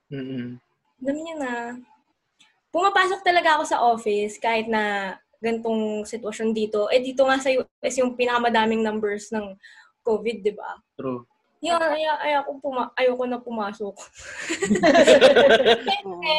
[0.09, 0.57] Mm-mm.
[1.03, 1.51] Alam niyo na,
[2.71, 6.87] pumapasok talaga ako sa office kahit na gantong sitwasyon dito.
[6.87, 9.53] Eh, dito nga sa US yung pinakamadaming numbers ng
[10.07, 10.79] COVID, di ba?
[10.95, 11.27] True.
[11.63, 13.95] Yun, ay, ay, ako puma- ayoko na pumasok.
[15.87, 16.33] Siyempre,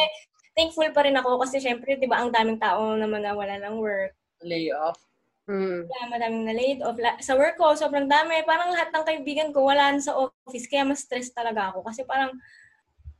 [0.52, 3.76] thankful pa rin ako kasi syempre, di ba, ang daming tao naman na wala ng
[3.80, 4.12] work.
[4.44, 5.00] Lay off.
[5.44, 5.84] Mm.
[5.84, 6.96] Kaya madaming na laid off.
[6.96, 8.40] La- Sa work ko, sobrang dami.
[8.48, 10.64] Parang lahat ng kaibigan ko, wala sa office.
[10.68, 11.84] Kaya mas stress talaga ako.
[11.84, 12.32] Kasi parang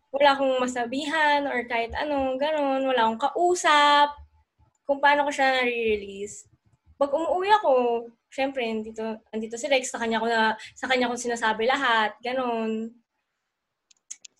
[0.08, 2.80] wala akong masabihan or kahit ano, ganun.
[2.88, 4.16] Wala akong kausap.
[4.88, 6.48] Kung paano ko siya na-release.
[6.96, 7.72] Pag umuwi ako,
[8.32, 12.16] syempre, andito, andito si Rex, sa kanya ko na, sa kanya ko sinasabi lahat.
[12.24, 12.88] Ganun.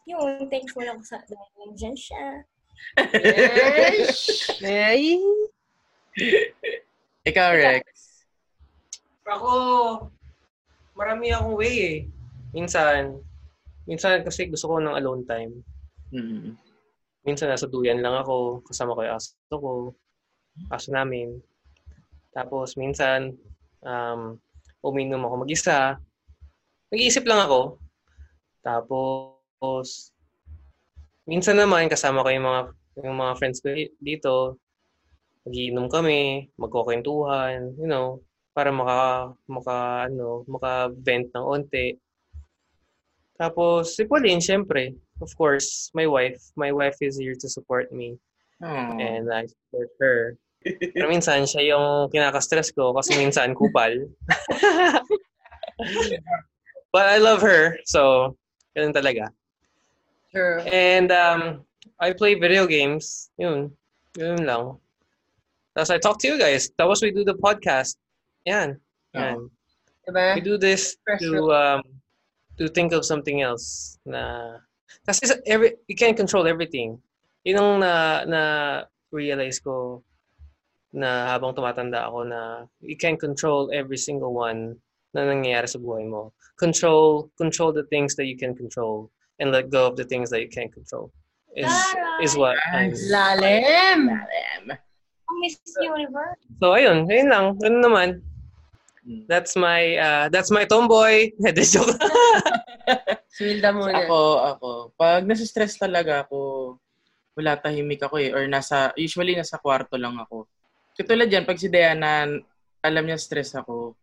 [0.04, 2.44] Yun, thankful ako sa dahil nandiyan siya.
[3.12, 4.16] Yes.
[4.60, 5.16] Ay.
[7.24, 7.84] Ikaw, Rex.
[9.24, 9.52] Ako,
[10.92, 11.98] marami akong way eh.
[12.52, 13.16] Minsan,
[13.88, 15.64] minsan kasi gusto ko ng alone time.
[16.12, 16.52] Mm.
[17.24, 19.72] Minsan nasa duyan lang ako, kasama ko yung aso ko,
[20.68, 21.40] aso namin.
[22.37, 23.32] Tapos minsan,
[23.80, 24.37] um,
[24.84, 25.96] uminom ako mag-isa.
[26.92, 27.80] Nag-iisip lang ako.
[28.60, 30.12] Tapos,
[31.24, 32.60] minsan naman kasama ko yung mga,
[33.00, 33.72] yung mga friends ko
[34.04, 34.60] dito.
[35.44, 38.20] Magiinom kami, magkukwentuhan, you know,
[38.57, 39.76] para maka, maka,
[40.09, 42.00] ano, maka-vent ng onte.
[43.37, 46.40] Tapos, si Pauline, syempre, of course, my wife.
[46.57, 48.16] My wife is here to support me
[48.62, 48.96] Oh.
[48.96, 50.38] and I support her.
[50.64, 53.92] Pero minsan, siya yung kinaka-stress ko kasi minsan kupal.
[56.94, 58.33] But I love her, so,
[58.72, 59.28] ganun talaga.
[60.30, 60.62] Sure.
[60.64, 61.66] And um,
[61.98, 63.28] I play video games.
[63.37, 63.74] Yun.
[64.16, 64.78] Yun lang.
[65.74, 66.70] Tapos I talk to you guys.
[66.78, 67.98] Tapos we do the podcast.
[68.46, 68.78] Yan.
[69.14, 69.50] Yan.
[70.06, 70.38] Diba?
[70.38, 71.82] We do this to um,
[72.58, 74.56] to think of something else na
[75.02, 77.00] kasi every you can't control everything.
[77.42, 78.42] Yun ang na na
[79.10, 80.04] realize ko
[80.94, 82.40] na habang tumatanda ako na
[82.78, 84.78] you can't control every single one
[85.10, 86.30] na nangyayari sa buhay mo.
[86.54, 89.10] Control control the things that you can control
[89.42, 91.10] and let go of the things that you can't control.
[91.58, 91.70] Is
[92.22, 94.22] is what I'm Lalim.
[95.40, 96.40] Miss Universe.
[96.60, 97.46] So ayun, ayun lang.
[97.60, 98.08] Ano naman.
[99.04, 99.28] Mm.
[99.28, 101.28] That's my uh, that's my tomboy.
[101.42, 101.96] Hindi joke.
[103.34, 104.06] Si Wilda muna.
[104.06, 104.20] Ako,
[104.54, 104.70] ako.
[104.94, 106.38] Pag nasa-stress talaga ako,
[107.34, 108.30] wala tahimik ako eh.
[108.30, 110.46] Or nasa, usually nasa kwarto lang ako.
[110.94, 112.30] Katulad yan, pag si Diana,
[112.78, 113.98] alam niya stress ako,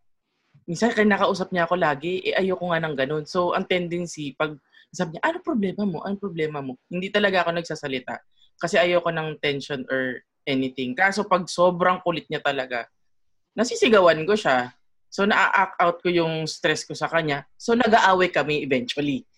[0.68, 3.24] minsan kaya nakausap niya ako lagi, eh ayoko nga ng ganun.
[3.24, 4.52] So, ang tendency, pag
[4.92, 6.04] sabi niya, ano problema mo?
[6.04, 6.76] Ano problema mo?
[6.92, 8.20] Hindi talaga ako nagsasalita.
[8.60, 10.94] Kasi ayoko ng tension or anything.
[10.96, 12.86] Kaso pag sobrang kulit niya talaga,
[13.54, 14.72] nasisigawan ko siya.
[15.12, 17.44] So, na-act out ko yung stress ko sa kanya.
[17.60, 19.28] So, nag-aaway kami eventually.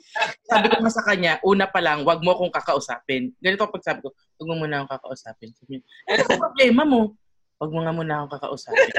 [0.47, 3.35] Sabi ko sa kanya, una pa lang, wag mo akong kakausapin.
[3.43, 5.51] Ganito pag sabi ko, wag mo muna akong kakausapin.
[5.59, 5.83] Sabi niya,
[6.15, 7.01] ano ang problema mo?
[7.59, 8.91] Wag mo nga muna akong kakausapin.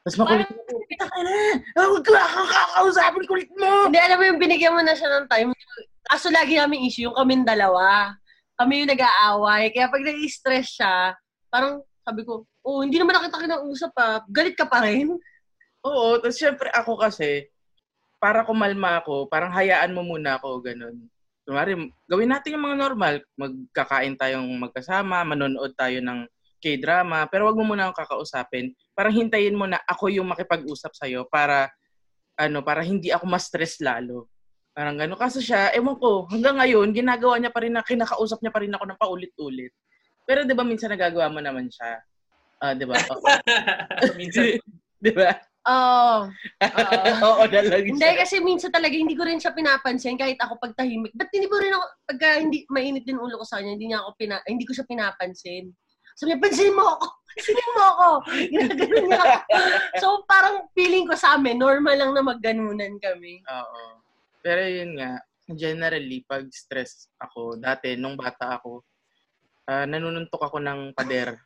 [0.00, 1.36] Tapos makulit mo, "Kita ka na!
[1.76, 3.92] Wag ko akong kakausapin, kulit mo!
[3.92, 5.52] Hindi, alam mo yung binigyan mo na siya ng time.
[6.08, 8.16] Kaso lagi namin issue, yung kaming dalawa.
[8.56, 9.68] Kami yung nag-aaway.
[9.76, 11.12] Kaya pag nai-stress siya,
[11.48, 14.24] parang sabi ko, oh, hindi naman nakita kinausap pa.
[14.32, 15.12] Galit ka pa rin.
[15.84, 17.48] Oo, tapos syempre ako kasi,
[18.18, 21.06] para kumalma ako, parang hayaan mo muna ako, ganun.
[21.44, 21.76] Kunwari,
[22.08, 23.14] gawin natin yung mga normal.
[23.38, 28.74] Magkakain tayong magkasama, manonood tayo ng K-drama, pero wag mo muna akong kakausapin.
[28.92, 31.70] Parang hintayin mo na ako yung makipag-usap sa'yo para,
[32.34, 34.26] ano, para hindi ako ma-stress lalo.
[34.74, 35.18] Parang gano'n.
[35.18, 38.74] Kaso siya, ewan ko, hanggang ngayon, ginagawa niya pa rin na, kinakausap niya pa rin
[38.74, 39.72] ako ng paulit-ulit.
[40.28, 42.04] Pero di ba minsan nagagawa mo naman siya?
[42.60, 43.00] Ah, di ba?
[43.16, 43.24] Oo.
[44.20, 44.60] Minsan,
[45.04, 45.32] di ba?
[45.64, 46.28] Oo.
[47.32, 48.20] Oo, na lang Hindi, siya.
[48.20, 51.16] kasi minsan talaga hindi ko rin siya pinapansin kahit ako pag tahimik.
[51.16, 54.04] Ba't hindi mo rin ako, pagka hindi, mainit din ulo ko sa kanya, hindi niya
[54.04, 55.72] ako pina, hindi ko siya pinapansin.
[56.18, 57.06] Sabi niya, pansinin mo ako!
[57.30, 58.08] Pansinin mo ako!
[58.52, 59.36] Ginaganon niya ako.
[60.02, 63.38] So, parang feeling ko sa amin, normal lang na magganunan kami.
[63.46, 64.02] Oo.
[64.42, 68.82] Pero yun nga, generally, pag stress ako, dati, nung bata ako,
[69.68, 71.36] ah, nanununtok ako ng pader.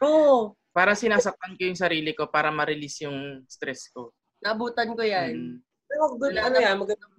[0.00, 0.54] Oo.
[0.70, 4.14] Para sinasaktan ko yung sarili ko para ma-release yung stress ko.
[4.38, 5.34] Nabutan ko yan.
[5.34, 5.56] Mm.
[5.84, 7.12] pero good, Wala ano na- yan, magandang,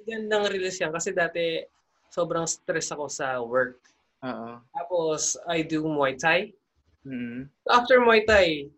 [0.00, 0.92] magandang release yan.
[0.92, 1.60] Kasi dati,
[2.08, 3.76] sobrang stress ako sa work.
[4.24, 4.56] Oo.
[4.72, 6.56] Tapos, I do Muay Thai.
[7.04, 7.52] Mm.
[7.68, 8.72] After Muay Thai,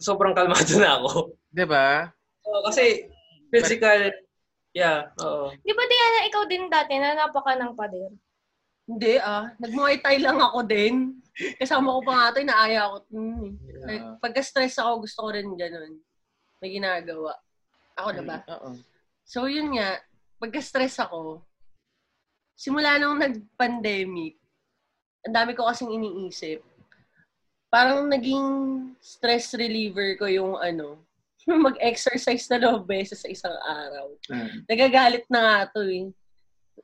[0.00, 1.36] sobrang kalmado na ako.
[1.52, 2.08] 'Di ba?
[2.48, 3.04] Oo, kasi,
[3.52, 4.08] physical,
[4.72, 5.52] yeah, oo.
[5.60, 8.08] Di ba, Diana, ikaw din dati na napaka ng pader?
[8.90, 9.54] Hindi ah.
[9.62, 11.22] Nag-muay thai lang ako din.
[11.62, 12.96] Kasama ko pa nga ito, inaaya ako.
[13.14, 13.54] Hmm.
[13.54, 14.10] Oo.
[14.18, 16.02] Pagka-stress ako, gusto ko rin ganun.
[16.58, 17.38] May ginagawa.
[17.94, 18.36] Ako na ba?
[18.50, 18.74] Oo.
[19.22, 20.02] So, yun nga,
[20.42, 21.46] pagka-stress ako,
[22.58, 24.36] simula nung nag-pandemic,
[25.22, 26.58] ang dami ko kasing iniisip.
[27.70, 28.42] Parang naging
[28.98, 30.98] stress reliever ko yung ano,
[31.46, 34.12] mag-exercise na dalawang beses sa isang araw.
[34.28, 34.66] Mm.
[34.66, 36.10] Nagagalit na nga to eh.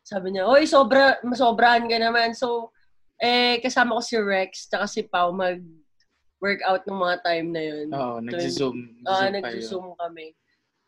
[0.02, 2.32] Sabi niya, oy, sobra, masobrahan ka naman.
[2.32, 2.72] So,
[3.20, 7.86] eh, kasama ko si Rex, tsaka si Pau mag-workout ng mga time na yun.
[7.92, 8.76] Oo, nagsi-zoom.
[9.04, 9.34] Ah, Zoom kayo.
[9.36, 10.26] nag-zoom kami.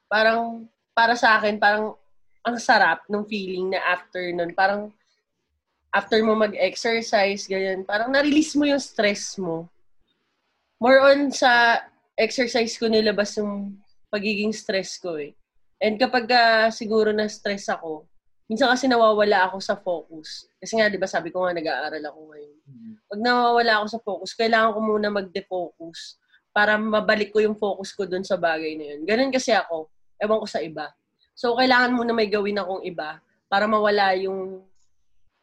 [0.08, 0.40] Parang,
[0.96, 1.94] para sa akin, parang,
[2.44, 4.56] ang sarap ng feeling na after nun.
[4.56, 4.88] Parang,
[5.92, 9.68] after mo mag-exercise, ganyan, parang na-release mo yung stress mo.
[10.80, 11.82] More on sa
[12.16, 13.76] exercise ko nilabas yung
[14.08, 15.36] pagiging stress ko eh.
[15.78, 18.07] And kapag ah, siguro na stress ako,
[18.48, 20.48] minsan kasi nawawala ako sa focus.
[20.56, 22.92] Kasi nga, di ba sabi ko nga, nag-aaral ako ngayon Mm.
[23.08, 26.20] pag nawawala ako sa focus, kailangan ko muna mag-defocus
[26.52, 29.08] para mabalik ko yung focus ko dun sa bagay na yun.
[29.08, 29.88] Ganun kasi ako.
[30.20, 30.92] Ewan ko sa iba.
[31.32, 34.60] So, kailangan muna may gawin akong iba para mawala yung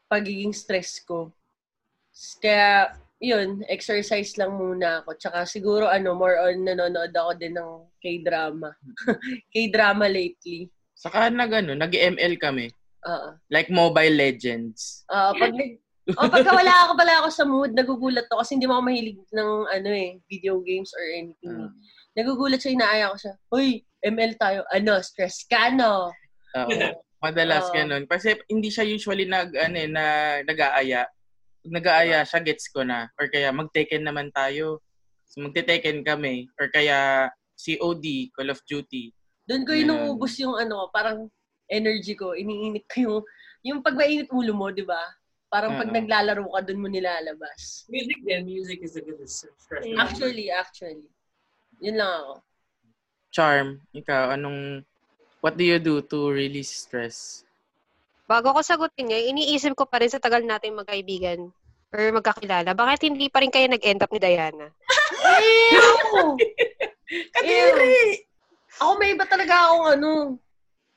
[0.06, 1.34] pagiging stress ko.
[2.38, 5.18] Kaya, yun, exercise lang muna ako.
[5.18, 8.70] Tsaka siguro, ano, more on nanonood ako din ng K-drama.
[9.56, 10.70] K-drama lately.
[10.94, 12.70] Saka nag, ano, nag-ML kami.
[13.06, 13.28] Oo.
[13.54, 15.06] Like Mobile Legends.
[15.10, 18.70] Ah, pag nag o pagka wala ako pala ako sa mood, nagugulat to kasi hindi
[18.70, 21.65] mo ako mahilig ng ano eh, video games or anything.
[21.65, 21.74] Mm.
[22.15, 23.34] Nagugulat siya, inaaya ko siya.
[23.50, 23.68] Hoy,
[24.06, 24.62] ML tayo.
[24.70, 26.13] Ano, stress ka, no?
[26.56, 26.70] Oo.
[27.20, 27.74] Madalas Oo.
[27.74, 28.06] ganun.
[28.06, 30.06] Kasi hindi siya usually nag, ano, eh, na,
[30.46, 31.10] nag-aaya.
[31.65, 33.10] Pag nag-aaya siya, gets ko na.
[33.18, 34.80] Or kaya, mag-Tekken naman tayo.
[35.26, 36.48] So, magte-Tekken kami.
[36.62, 39.12] Or kaya, COD, Call of Duty.
[39.50, 39.89] Doon ko Yan.
[39.89, 41.28] inuubos yung ano, parang
[41.69, 42.34] energy ko.
[42.34, 43.19] Iniinit ko yung,
[43.65, 44.99] yung pag mainit ulo mo, di ba?
[45.49, 45.95] Parang pag Oo.
[45.95, 47.86] naglalaro ka, doon mo nilalabas.
[47.88, 49.86] Music din, music is a good stress.
[49.86, 49.97] Mm.
[50.01, 51.08] Actually, actually.
[51.80, 52.34] Yun lang ako.
[53.32, 54.84] Charm, ikaw, anong,
[55.39, 57.45] what do you do to release stress?
[58.25, 61.54] Bago ko sagutin niya, iniisip ko pa rin sa tagal natin magkaibigan
[61.93, 64.67] or magkakilala, bakit hindi pa rin kayo nag-end up ni Diana?
[65.23, 66.36] Ew!
[67.36, 68.25] Kadiri!
[68.82, 70.12] Ako may iba talaga akong ano.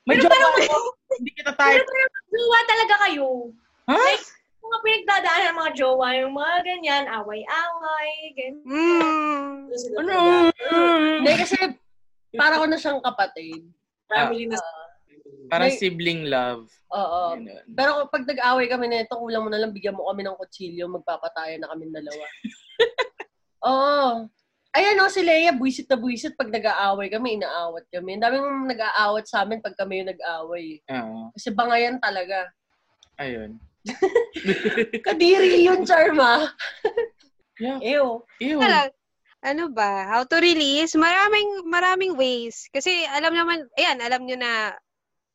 [0.08, 0.76] May jowa ako.
[1.20, 1.84] Hindi kita type.
[2.32, 3.52] Jowa talaga kayo.
[3.92, 3.96] Ha?
[3.96, 4.24] Like,
[4.64, 8.64] mga pinagdadaan ng mga jowa, yung mga ganyan, away-away, ganyan.
[8.64, 9.68] Hmm.
[10.00, 10.16] Ano?
[11.20, 11.56] Hindi kasi
[12.36, 13.68] para ko na siyang kapatid.
[14.08, 14.56] Family na.
[15.48, 16.68] Parang May- sibling love.
[16.92, 17.36] Oo.
[17.36, 17.64] Ganun.
[17.72, 20.88] Pero pag nag-away kami na ito, kulang mo na lang, bigyan mo kami ng kutsilyo,
[20.88, 22.24] magpapatayan na kami dalawa.
[23.68, 24.28] Oo.
[24.76, 28.16] Ayan o, si Leia, buisit na buisit pag nag-aaway kami, inaawat kami.
[28.16, 30.84] Ang daming nag-aawat sa amin pag kami yung nag-aaway.
[30.92, 31.32] Oo.
[31.32, 32.52] Kasi bangayan talaga.
[33.16, 33.56] Ayun.
[35.08, 36.48] Kadiri yun, Charma.
[37.58, 37.82] Yeah.
[37.82, 38.22] Ew.
[38.38, 38.62] Ew.
[38.62, 38.94] Talag-
[39.42, 40.06] ano ba?
[40.06, 40.94] How to release?
[40.94, 42.70] Maraming, maraming ways.
[42.70, 44.78] Kasi alam naman, ayan, alam nyo na,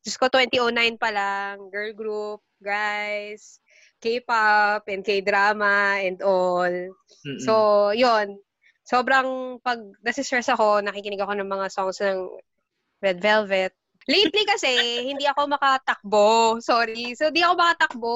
[0.00, 3.60] Diyos ko, 2009 pa lang, girl group, guys,
[4.00, 6.68] K-pop, and K-drama, and all.
[6.68, 7.40] Mm-mm.
[7.44, 8.36] So, yon
[8.84, 12.28] Sobrang, pag nasistress ako, nakikinig ako ng mga songs ng
[13.00, 13.72] Red Velvet.
[14.04, 14.72] Lately kasi,
[15.10, 16.60] hindi ako makatakbo.
[16.60, 17.16] Sorry.
[17.16, 18.14] So, hindi ako makatakbo.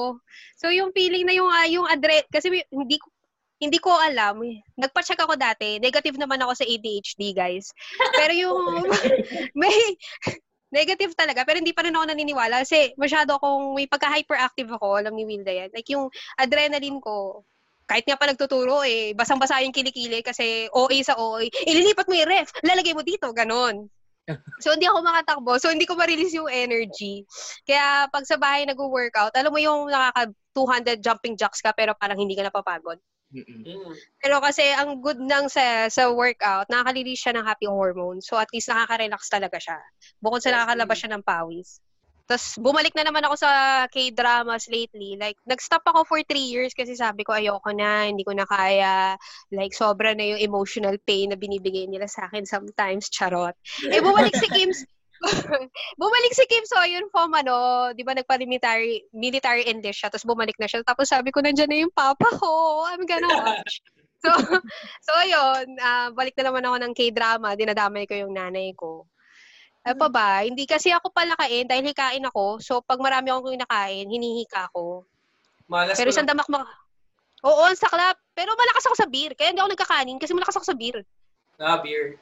[0.61, 3.09] So, yung feeling na yung, ah, yung address, kasi hindi ko,
[3.59, 4.39] hindi ko alam.
[4.79, 5.83] Nagpa-check ako dati.
[5.83, 7.75] Negative naman ako sa ADHD, guys.
[8.15, 8.87] Pero yung,
[9.59, 9.75] may,
[10.71, 11.43] negative talaga.
[11.43, 12.63] Pero hindi pa rin ako naniniwala.
[12.63, 15.69] Kasi masyado akong, may pagka-hyperactive ako, alam ni Wilda yan.
[15.73, 16.07] Like yung
[16.37, 17.43] adrenaline ko,
[17.89, 22.29] kahit nga pa nagtuturo eh, basang-basa yung kilikili kasi OA sa OA, ililipat mo yung
[22.29, 23.89] ref, lalagay mo dito, ganon.
[24.61, 25.57] So, hindi ako makatakbo.
[25.57, 27.25] So, hindi ko ma-release yung energy.
[27.65, 32.21] Kaya, pag sa bahay nag-workout, alam mo yung nakaka 200 jumping jacks ka pero parang
[32.21, 33.01] hindi ka napapagod.
[33.29, 33.61] Mm-mm.
[33.61, 33.93] Mm.
[34.17, 38.21] Pero kasi ang good ng sa sa workout, nakaka-release siya ng happy hormone.
[38.25, 39.77] So at least nakaka-relax talaga siya.
[40.17, 41.77] Bukod sa nakakalabas siya ng pawis.
[42.29, 43.51] Tapos bumalik na naman ako sa
[43.89, 45.17] K-dramas lately.
[45.17, 49.17] Like nag-stop ako for three years kasi sabi ko ayoko na, hindi ko na kaya.
[49.49, 53.09] Like sobra na yung emotional pain na binibigay nila sa akin sometimes.
[53.09, 53.57] Charot.
[53.89, 54.69] Eh bumalik si Kim
[55.99, 60.55] bumalik si Kim So yun Fom, ano, di ba nagpa-military military enlist siya, tapos bumalik
[60.61, 60.85] na siya.
[60.85, 62.85] Tapos sabi ko, nandiyan na yung papa ko.
[62.87, 63.83] I'm gonna watch.
[64.19, 64.29] So,
[65.07, 67.55] so yun, ah, balik na naman ako ng K-drama.
[67.55, 69.07] Dinadamay ko yung nanay ko.
[69.87, 70.29] Ano pa ba?
[70.43, 72.59] Hindi kasi ako palakain dahil hikain ako.
[72.59, 75.07] So, pag marami akong kinakain, hinihika ako.
[75.71, 76.35] Malas Pero isang lang.
[76.35, 76.67] damak mak...
[77.47, 78.19] Oo, ang saklap.
[78.35, 79.31] Pero malakas ako sa beer.
[79.39, 80.99] Kaya hindi ako nagkakanin kasi malakas ako sa beer.
[81.55, 82.19] Ah, beer.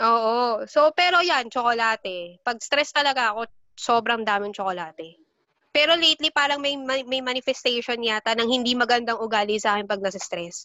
[0.00, 0.64] Oo.
[0.64, 2.40] So, pero yan, tsokolate.
[2.40, 3.44] Pag stress talaga ako,
[3.76, 5.20] sobrang daming tsokolate.
[5.68, 10.16] Pero lately, parang may, may manifestation yata ng hindi magandang ugali sa akin pag nasa
[10.16, 10.64] stress.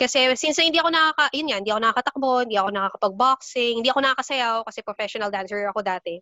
[0.00, 4.00] Kasi since hindi ako nakaka, yun yan, hindi ako nakakatakbo, hindi ako nakakapag-boxing, hindi ako
[4.00, 6.16] nakakasayaw kasi professional dancer ako dati.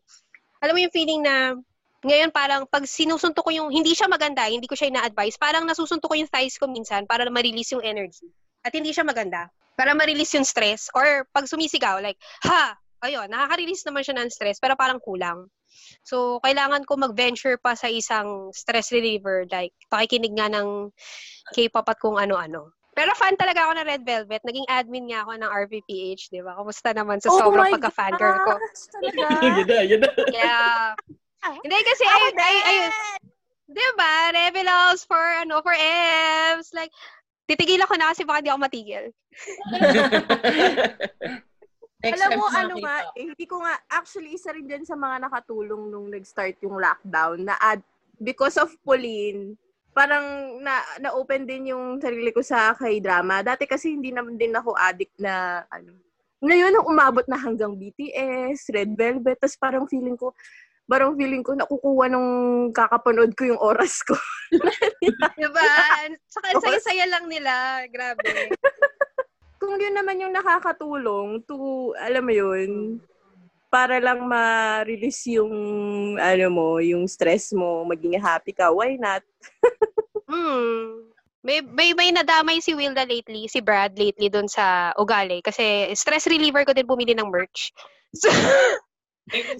[0.58, 1.54] Alam mo yung feeling na
[2.02, 6.10] ngayon parang pag sinusunto ko yung, hindi siya maganda, hindi ko siya ina-advise, parang nasusunto
[6.10, 8.26] ko yung thighs ko minsan para ma-release yung energy.
[8.66, 9.46] At hindi siya maganda.
[9.78, 10.90] Para ma-release yung stress.
[10.98, 12.74] Or pag sumisigaw, like, ha!
[12.98, 15.46] Ayun, nakaka-release naman siya ng stress, pero parang kulang.
[16.02, 20.90] So, kailangan ko mag-venture pa sa isang stress reliever, like, pakikinig nga ng
[21.54, 22.74] K-pop at kung ano-ano.
[22.98, 24.42] Pero fan talaga ako ng Red Velvet.
[24.42, 26.58] Naging admin niya ako ng RVPH, di ba?
[26.58, 28.58] Kumusta naman sa Oh sobrang pagka-fangirl ko?
[29.62, 30.10] yun na, yun na.
[30.10, 30.58] Kaya,
[31.62, 32.78] hindi kasi, ay, ay, ay,
[33.70, 34.34] di ba?
[34.34, 36.74] Rebels for, ano, for Evs.
[36.74, 36.90] Like,
[37.46, 39.14] titigil ako na kasi baka di ako matigil.
[42.02, 45.22] Next Alam mo, ano nga, eh, hindi ko nga, actually, isa rin din sa mga
[45.22, 47.78] nakatulong nung nag-start yung lockdown na ad,
[48.18, 49.54] because of Pauline,
[49.98, 50.26] parang
[50.62, 53.42] na, na-open din yung sarili ko sa K-drama.
[53.42, 55.98] Dati kasi hindi naman din ako addict na, ano,
[56.38, 60.30] ngayon, nung umabot na hanggang BTS, Red Velvet, tas parang feeling ko,
[60.86, 62.30] parang feeling ko nakukuha nung
[62.70, 64.14] kakapanood ko yung oras ko.
[65.34, 65.66] Diba?
[66.30, 67.82] Saka, saya-saya lang nila.
[67.90, 68.22] Grabe.
[69.58, 73.02] kung yun naman yung nakakatulong to, alam mo yun,
[73.68, 75.52] para lang ma-release yung,
[76.16, 79.20] ano mo, yung stress mo, maging happy ka, why not?
[80.28, 81.08] Hmm.
[81.44, 85.40] May, may, may nadamay si Wilda lately, si Brad lately dun sa Ugali.
[85.40, 87.72] Kasi stress reliever ko din bumili ng merch.
[88.16, 88.32] So,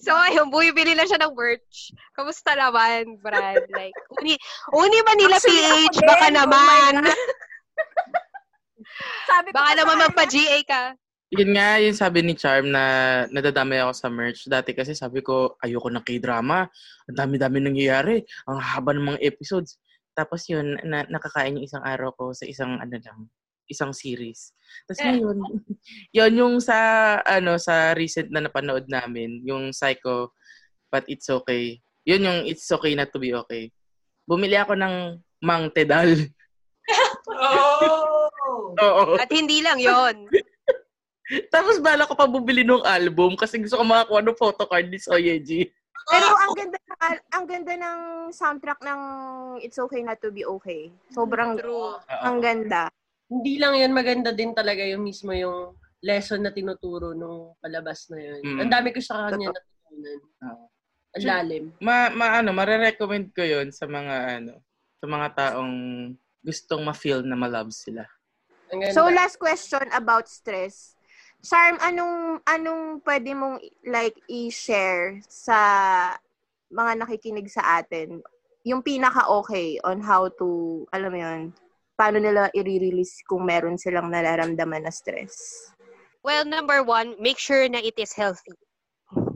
[0.00, 1.92] so ayun, bumibili na siya ng merch.
[2.16, 3.68] Kamusta naman, Brad?
[3.68, 4.40] Like, uni,
[4.72, 6.92] uni Manila Actually, PH, baka Oh naman.
[7.04, 7.12] God.
[9.28, 10.96] Sabi ko baka naman magpa-GA ka.
[11.28, 12.84] Yun nga, yung sabi ni Charm na
[13.28, 14.48] nadadamay ako sa merch.
[14.48, 16.64] Dati kasi sabi ko, ayoko ng K-drama.
[17.04, 18.24] Ang dami-dami nangyayari.
[18.48, 19.76] Ang haba ng mga episodes.
[20.16, 23.28] Tapos yun, na, nakakain yung isang araw ko sa isang ano lang,
[23.68, 24.56] isang series.
[24.88, 25.36] Tapos ngayon,
[26.16, 26.78] yun yung sa,
[27.20, 30.32] ano, sa recent na napanood namin, yung Psycho,
[30.88, 31.84] But It's Okay.
[32.08, 33.68] Yun yung It's Okay Not to Be Okay.
[34.24, 36.16] Bumili ako ng Mang Tedal.
[37.28, 38.72] Oh!
[38.88, 39.20] Oo.
[39.20, 40.24] At hindi lang yon
[41.52, 45.68] Tapos bala ko pa bumili ng album kasi gusto ko makakuha ng photocard ni Soyeji.
[46.08, 48.00] Pero ang ganda ng ang ganda ng
[48.32, 49.00] soundtrack ng
[49.60, 50.88] It's Okay Not to Be Okay.
[51.12, 52.00] Sobrang True.
[52.08, 52.88] ang ganda.
[53.28, 58.18] Hindi lang yan, maganda din talaga yung mismo yung lesson na tinuturo nung palabas na
[58.24, 58.40] yun.
[58.40, 58.58] Mm.
[58.64, 60.20] Ang dami ko sa kanya natutunan.
[61.12, 61.64] Ang lalim.
[61.84, 64.64] Ma, ma ano, mare-recommend ko 'yon sa mga ano,
[64.96, 65.74] sa mga taong
[66.40, 68.08] gustong ma-feel na ma-love sila.
[68.96, 70.97] So last question about stress.
[71.38, 75.58] Charm, anong anong pwede mong like i-share sa
[76.68, 78.18] mga nakikinig sa atin?
[78.66, 81.42] Yung pinaka okay on how to, alam mo yun,
[81.94, 85.70] paano nila i-release kung meron silang nararamdaman na stress?
[86.26, 88.58] Well, number one, make sure na it is healthy.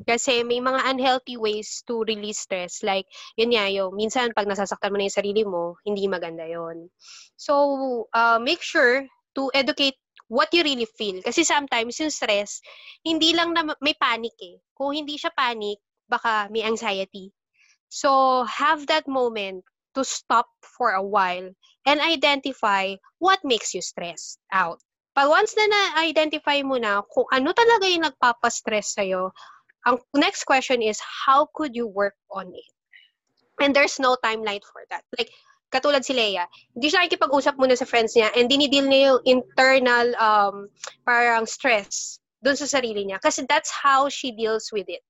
[0.03, 2.83] Kasi may mga unhealthy ways to release stress.
[2.83, 3.07] Like,
[3.39, 6.91] yun nga, yung minsan pag nasasaktan mo na yung sarili mo, hindi maganda yon
[7.39, 7.55] So,
[8.11, 9.07] uh, make sure
[9.39, 9.97] to educate
[10.33, 11.21] what you really feel.
[11.21, 12.65] Kasi sometimes yung stress,
[13.05, 14.57] hindi lang na may panic eh.
[14.73, 15.77] Kung hindi siya panic,
[16.09, 17.29] baka may anxiety.
[17.93, 21.53] So, have that moment to stop for a while
[21.85, 24.81] and identify what makes you stressed out.
[25.13, 29.29] Pag once na na-identify mo na kung ano talaga yung nagpapastress sa'yo,
[29.85, 32.73] ang next question is, how could you work on it?
[33.61, 35.05] And there's no timeline for that.
[35.21, 35.29] Like,
[35.73, 36.45] katulad si Leia,
[36.77, 40.69] hindi siya nakikipag-usap muna sa friends niya and dinidil niya yung internal um,
[41.09, 43.17] parang stress dun sa sarili niya.
[43.19, 45.01] Kasi that's how she deals with it.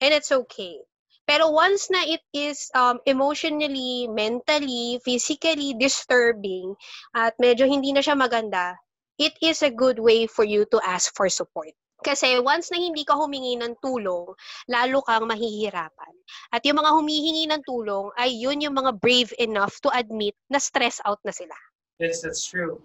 [0.00, 0.80] And it's okay.
[1.28, 6.72] Pero once na it is um, emotionally, mentally, physically disturbing
[7.12, 8.80] at medyo hindi na siya maganda,
[9.20, 11.76] it is a good way for you to ask for support.
[11.98, 14.30] Kasi once na hindi ka humingi ng tulong,
[14.70, 16.14] lalo kang mahihirapan.
[16.54, 20.62] At yung mga humihingi ng tulong ay yun yung mga brave enough to admit na
[20.62, 21.54] stress out na sila.
[21.98, 22.78] Yes, that's true.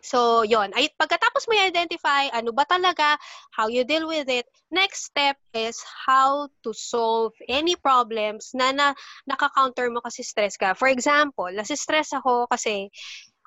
[0.00, 0.72] So, yon.
[0.72, 3.20] Ay, pagkatapos mo i-identify ano ba talaga,
[3.52, 8.96] how you deal with it, next step is how to solve any problems na, na
[9.28, 10.72] naka-counter mo kasi stress ka.
[10.72, 12.88] For example, nasi-stress ako kasi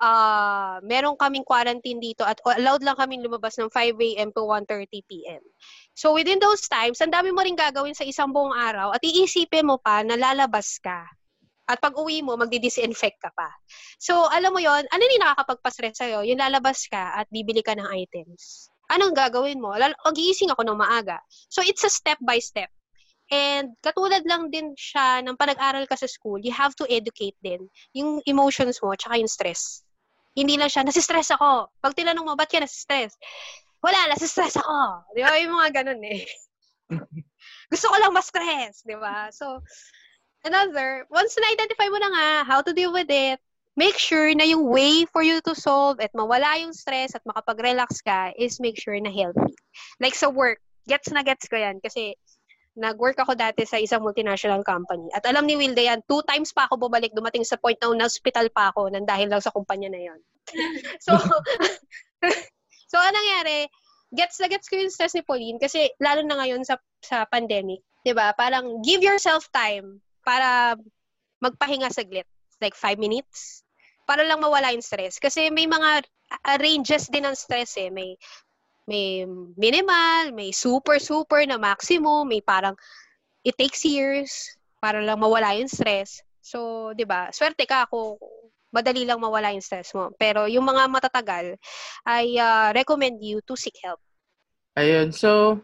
[0.04, 4.28] uh, meron kaming quarantine dito at allowed lang kaming lumabas ng 5 a.m.
[4.36, 5.40] to 1.30 p.m.
[5.96, 9.64] So within those times, ang dami mo rin gagawin sa isang buong araw at iisipin
[9.64, 11.08] mo pa na lalabas ka.
[11.64, 13.48] At pag uwi mo, magdi-disinfect ka pa.
[13.96, 16.20] So, alam mo yon ano yung nakakapagpa-stress sa'yo?
[16.28, 18.68] Yung lalabas ka at bibili ka ng items.
[18.92, 19.72] Anong gagawin mo?
[19.72, 21.16] Mag-iising ako ng maaga.
[21.48, 22.68] So, it's a step by step.
[23.32, 27.64] And katulad lang din siya ng panag-aral ka sa school, you have to educate din
[27.96, 29.83] yung emotions mo tsaka yung stress.
[30.34, 31.70] Hindi lang siya, nasistress ako.
[31.78, 33.14] Pag tinanong mo, ba't ka nasistress?
[33.80, 35.06] Wala, nasistress ako.
[35.14, 35.38] Di ba?
[35.38, 36.26] Yung mga ganun eh.
[37.72, 39.30] Gusto ko lang ma-stress, di ba?
[39.30, 39.62] So,
[40.42, 43.38] another, once na-identify mo na nga how to deal with it,
[43.74, 48.02] make sure na yung way for you to solve at mawala yung stress at makapag-relax
[48.02, 49.54] ka is make sure na healthy.
[49.98, 52.14] Like sa work, gets na gets ko yan kasi
[52.74, 55.06] nag-work ako dati sa isang multinational company.
[55.14, 58.50] At alam ni Wilde yan, two times pa ako bumalik, dumating sa point na na-hospital
[58.50, 60.20] pa ako nang dahil lang sa kumpanya na yon.
[61.04, 61.14] so,
[62.90, 63.70] so anong nangyari,
[64.14, 67.82] gets na gets ko yung stress ni Pauline kasi lalo na ngayon sa sa pandemic,
[68.06, 68.34] 'di ba?
[68.38, 70.78] Parang give yourself time para
[71.42, 72.26] magpahinga saglit,
[72.62, 73.66] like five minutes,
[74.08, 75.18] para lang mawala yung stress.
[75.18, 76.06] Kasi may mga
[76.60, 77.92] ranges din ng stress eh.
[77.92, 78.16] May
[78.84, 79.24] may
[79.56, 82.76] minimal, may super super na maximum, may parang
[83.44, 86.20] it takes years para lang mawala yung stress.
[86.44, 87.32] So, 'di ba?
[87.32, 88.20] Swerte ka ako
[88.74, 90.10] madali lang mawala yung stress mo.
[90.18, 91.54] Pero yung mga matatagal,
[92.02, 94.02] I uh, recommend you to seek help.
[94.74, 95.14] Ayun.
[95.14, 95.62] So,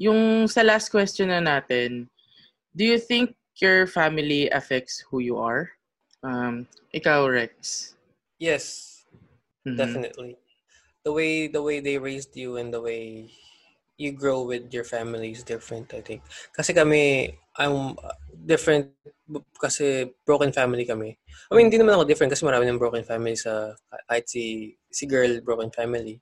[0.00, 2.08] yung sa last question na natin,
[2.72, 5.68] do you think your family affects who you are?
[6.24, 6.64] Um,
[6.96, 7.92] ikaw, Rex.
[8.40, 9.04] Yes,
[9.68, 9.76] mm-hmm.
[9.76, 10.40] definitely
[11.04, 13.30] the way the way they raised you and the way
[14.00, 16.24] you grow with your family is different, I think.
[16.56, 18.00] Kasi kami, I'm
[18.32, 18.96] different
[19.60, 21.20] kasi broken family kami.
[21.20, 23.76] I mean, hindi naman ako different kasi marami ng broken family sa
[24.08, 26.16] kahit si si girl broken family.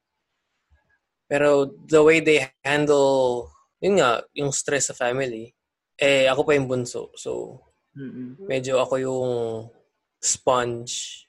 [1.30, 3.46] Pero the way they handle
[3.78, 5.54] yun nga, yung stress sa family,
[5.94, 7.14] eh ako pa yung bunso.
[7.14, 7.62] So
[7.94, 8.50] mm-hmm.
[8.50, 9.32] medyo ako yung
[10.18, 11.24] sponge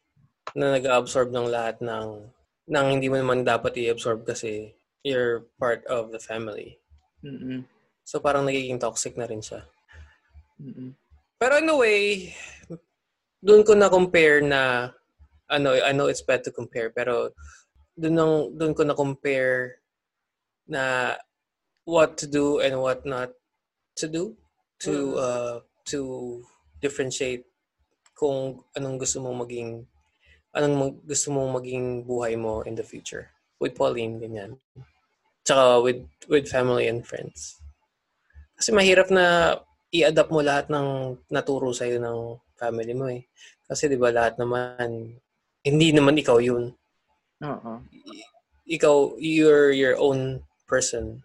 [0.57, 2.25] na nag-absorb ng lahat ng
[2.69, 6.77] nang hindi mo naman dapat i-absorb kasi you're part of the family.
[7.25, 7.65] Mm-mm.
[8.05, 9.65] So parang nagiging toxic na rin siya.
[10.61, 10.93] Mm-mm.
[11.41, 12.31] Pero in a way,
[13.41, 14.93] doon ko na compare na
[15.49, 17.33] ano, I know it's bad to compare, pero
[17.97, 19.81] doon nang doon ko na compare
[20.69, 21.17] na
[21.89, 23.33] what to do and what not
[23.97, 24.37] to do
[24.79, 25.55] to uh
[25.89, 26.39] to
[26.79, 27.43] differentiate
[28.13, 29.83] kung anong gusto mong maging
[30.55, 33.29] anong gusto mong maging buhay mo in the future.
[33.59, 34.57] With Pauline, ganyan.
[35.43, 37.59] Tsaka with, with family and friends.
[38.55, 39.57] Kasi mahirap na
[39.91, 42.19] i-adapt mo lahat ng naturo sa'yo ng
[42.59, 43.25] family mo eh.
[43.65, 45.15] Kasi di ba lahat naman,
[45.63, 46.73] hindi naman ikaw yun.
[47.43, 47.71] Oo.
[48.69, 51.23] Ikaw, you're your own person.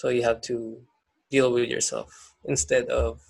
[0.00, 0.80] So you have to
[1.28, 3.20] deal with yourself instead of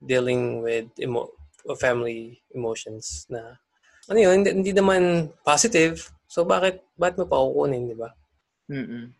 [0.00, 1.36] dealing with emo-
[1.76, 3.60] family emotions na
[4.08, 6.08] ano yun, hindi, hindi naman positive.
[6.28, 8.10] So, bakit, bakit mo pa kukunin, di ba?
[8.68, 9.12] Mm-mm.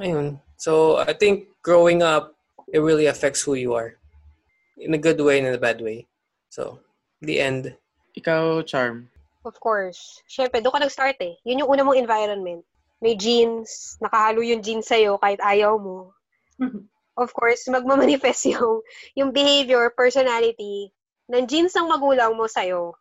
[0.00, 0.40] Ayun.
[0.56, 2.36] So, I think growing up,
[2.72, 3.96] it really affects who you are.
[4.76, 6.06] In a good way and in a bad way.
[6.48, 6.80] So,
[7.20, 7.74] the end.
[8.16, 9.08] Ikaw, Charm.
[9.44, 10.22] Of course.
[10.28, 11.36] Siyempre, doon ka nag-start eh.
[11.44, 12.62] Yun yung una mong environment.
[13.00, 16.12] May genes, nakahalo yung genes sa'yo kahit ayaw mo.
[17.18, 18.82] of course, magmamanifest yung,
[19.18, 20.94] yung behavior, personality,
[21.28, 22.94] ng genes ng magulang mo sa'yo.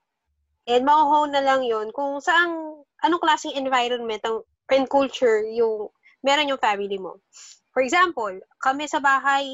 [0.68, 5.88] And makuhone na lang yon kung saan, anong klaseng environment ang, and culture yung
[6.20, 7.24] meron yung family mo.
[7.72, 9.48] For example, kami sa bahay,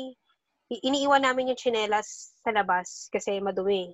[0.73, 3.93] iniiwan namin yung chinelas sa labas kasi madumi.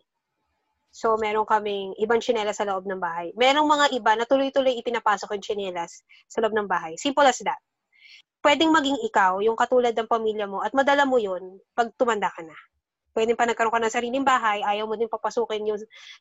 [0.89, 3.29] So, meron kaming ibang chinelas sa loob ng bahay.
[3.35, 6.01] Merong mga iba na tuloy-tuloy ipinapasok yung chinelas
[6.31, 6.95] sa loob ng bahay.
[6.97, 7.59] Simple as that.
[8.39, 12.41] Pwedeng maging ikaw, yung katulad ng pamilya mo, at madala mo yun pag tumanda ka
[12.41, 12.55] na.
[13.13, 15.79] Pwede pa nagkaroon ka ng sariling bahay, ayaw mo din papasukin yung,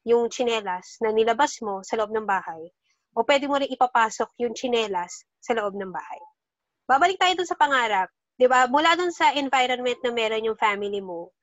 [0.09, 2.72] yung chinelas na nilabas mo sa loob ng bahay.
[3.12, 6.20] O pwede mo rin ipapasok yung chinelas sa loob ng bahay.
[6.89, 8.09] Babalik tayo dun sa pangarap.
[8.49, 8.70] ba?
[8.70, 11.34] Mula dun sa environment na meron yung family mo,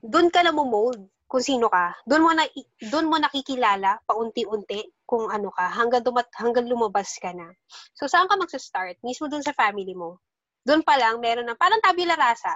[0.00, 1.98] dun ka na mo-mold kung sino ka.
[2.06, 2.46] Doon mo na
[2.86, 7.50] doon mo nakikilala paunti-unti kung ano ka hanggang dumat hanggang lumabas ka na.
[7.98, 9.02] So saan ka magsa-start?
[9.02, 10.22] Mismo doon sa family mo.
[10.66, 12.54] Doon pa lang meron na parang tabula rasa.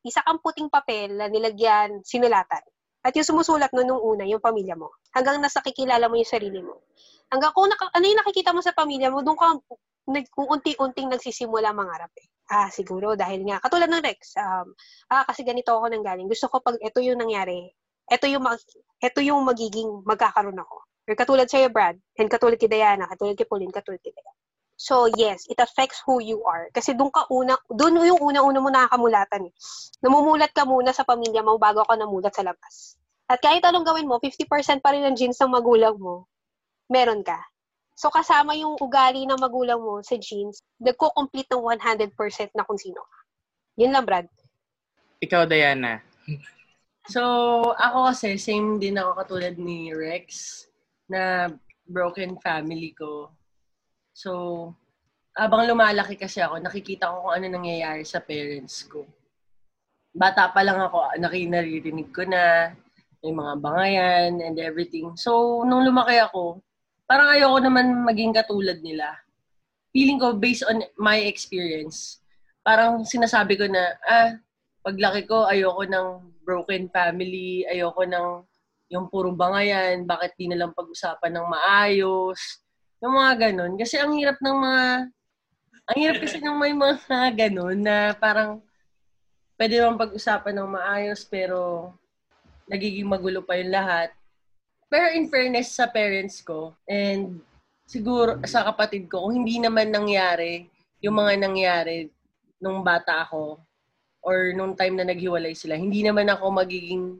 [0.00, 2.64] Isa kang puting papel na nilagyan sinulatan.
[3.00, 4.92] At yung sumusulat no nung una, yung pamilya mo.
[5.16, 6.84] Hanggang nasa kikilala mo yung sarili mo.
[7.32, 9.56] Hanggang kung naka, ano yung nakikita mo sa pamilya mo, doon ka
[10.10, 12.28] nag, unti-unting nagsisimula mangarap eh.
[12.50, 14.74] Ah, siguro dahil nga, katulad ng Rex, um,
[15.14, 16.26] ah, kasi ganito ako nang galing.
[16.26, 17.70] Gusto ko pag ito yung nangyari,
[18.10, 18.58] ito yung, mag,
[18.98, 20.76] ito yung magiging magkakaroon ako.
[21.06, 24.39] Or katulad sa'yo, Brad, and katulad kay Diana, katulad kay Pauline, katulad kay Diana.
[24.80, 26.72] So, yes, it affects who you are.
[26.72, 29.52] Kasi doon ka una, doon yung una-una mo nakakamulatan.
[29.52, 29.54] Eh.
[30.00, 32.96] Namumulat ka muna sa pamilya mo bago ka namulat sa labas.
[33.28, 34.48] At kahit anong gawin mo, 50%
[34.80, 36.24] pa rin ng genes ng magulang mo,
[36.88, 37.36] meron ka.
[37.92, 43.04] So, kasama yung ugali ng magulang mo sa genes, nagko-complete ng 100% na kung sino
[43.04, 43.18] ka.
[43.84, 44.26] Yun lang, Brad.
[45.20, 46.00] Ikaw, Diana.
[47.10, 47.24] So,
[47.74, 50.62] ako kasi, same din ako katulad ni Rex,
[51.10, 51.50] na
[51.88, 53.34] broken family ko.
[54.20, 54.32] So,
[55.32, 59.08] abang lumalaki kasi ako, nakikita ko kung ano nangyayari sa parents ko.
[60.12, 62.68] Bata pa lang ako, nakinaririnig ko na,
[63.24, 65.16] may mga bangayan and everything.
[65.16, 66.60] So, nung lumaki ako,
[67.08, 69.16] parang ayoko naman maging katulad nila.
[69.96, 72.20] Feeling ko, based on my experience,
[72.60, 74.36] parang sinasabi ko na, ah,
[74.84, 76.08] paglaki ko, ayoko ng
[76.44, 78.26] broken family, ayoko ng
[78.90, 82.60] yung puro bangayan, bakit di na lang pag-usapan ng maayos,
[83.00, 83.74] yung mga ganun.
[83.80, 84.84] Kasi ang hirap ng mga,
[85.90, 86.96] ang hirap kasi ng may mga
[87.48, 88.60] ganun na parang
[89.56, 91.90] pwede naman pag-usapan ng maayos pero
[92.70, 94.12] nagiging magulo pa yung lahat.
[94.86, 97.38] Pero in fairness sa parents ko, and
[97.86, 100.66] siguro sa kapatid ko, kung hindi naman nangyari
[101.02, 102.10] yung mga nangyari
[102.60, 103.58] nung bata ako,
[104.20, 107.18] or nung time na naghiwalay sila, hindi naman ako magiging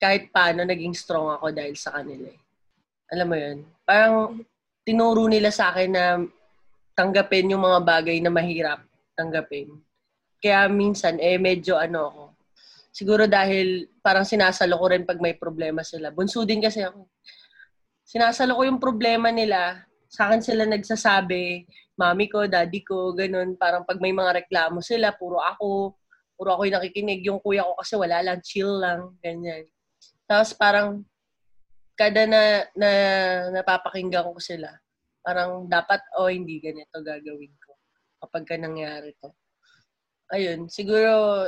[0.00, 2.30] kahit paano naging strong ako dahil sa kanila.
[2.32, 2.40] Eh.
[3.12, 3.58] Alam mo yun?
[3.84, 4.14] Parang
[4.88, 6.16] tinuro nila sa akin na
[6.96, 8.80] tanggapin yung mga bagay na mahirap
[9.12, 9.68] tanggapin.
[10.40, 12.22] Kaya minsan, eh, medyo ano ako,
[12.98, 16.10] Siguro dahil parang sinasalo ko rin pag may problema sila.
[16.10, 17.06] Bunso din kasi ako.
[18.02, 19.86] Sinasalo ko yung problema nila.
[20.10, 21.62] Sa akin sila nagsasabi,
[21.94, 23.54] mami ko, daddy ko, ganun.
[23.54, 25.94] Parang pag may mga reklamo sila, puro ako.
[26.34, 27.22] Puro ako yung nakikinig.
[27.22, 29.62] Yung kuya ko kasi wala lang, chill lang, ganyan.
[30.26, 31.06] Tapos parang
[31.98, 32.90] kada na, na
[33.58, 34.70] napapakinggan ko sila,
[35.20, 37.74] parang dapat, oh, hindi ganito gagawin ko
[38.22, 39.34] kapag ka nangyari to.
[40.30, 41.44] Ayun, siguro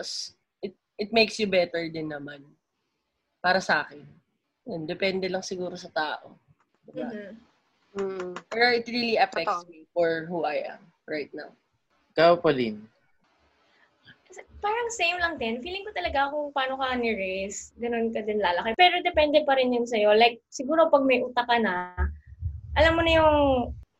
[1.00, 2.44] it makes you better din naman.
[3.40, 4.04] Para sa akin.
[4.68, 6.36] Yun, depende lang siguro sa tao.
[6.84, 7.08] Diba?
[7.08, 7.34] Mm-hmm.
[7.90, 8.32] Mm.
[8.52, 9.72] Pero it really affects Totoo.
[9.72, 11.50] me for who I am right now.
[12.12, 12.84] Ikaw, Pauline.
[14.60, 15.64] Parang same lang din.
[15.64, 18.76] Feeling ko talaga kung paano ka ni-raise, ganun ka din lalaki.
[18.76, 20.12] Pero depende pa rin yun sa'yo.
[20.12, 21.96] Like, siguro pag may utak ka na,
[22.76, 23.38] alam mo na yung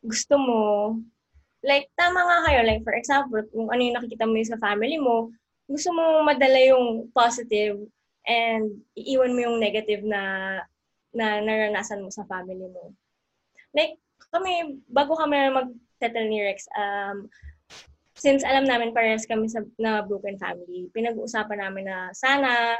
[0.05, 0.61] gusto mo,
[1.65, 2.59] like, tama nga kayo.
[2.61, 5.33] Like, for example, kung ano yung nakikita mo yung sa family mo,
[5.65, 7.81] gusto mo madala yung positive
[8.29, 10.21] and iiwan mo yung negative na
[11.11, 12.93] na naranasan mo sa family mo.
[13.75, 13.99] Like,
[14.31, 17.27] kami, bago kami mag-settle ni Rex, um,
[18.15, 22.75] since alam namin parehas kami sa na broken family, pinag-uusapan namin na sana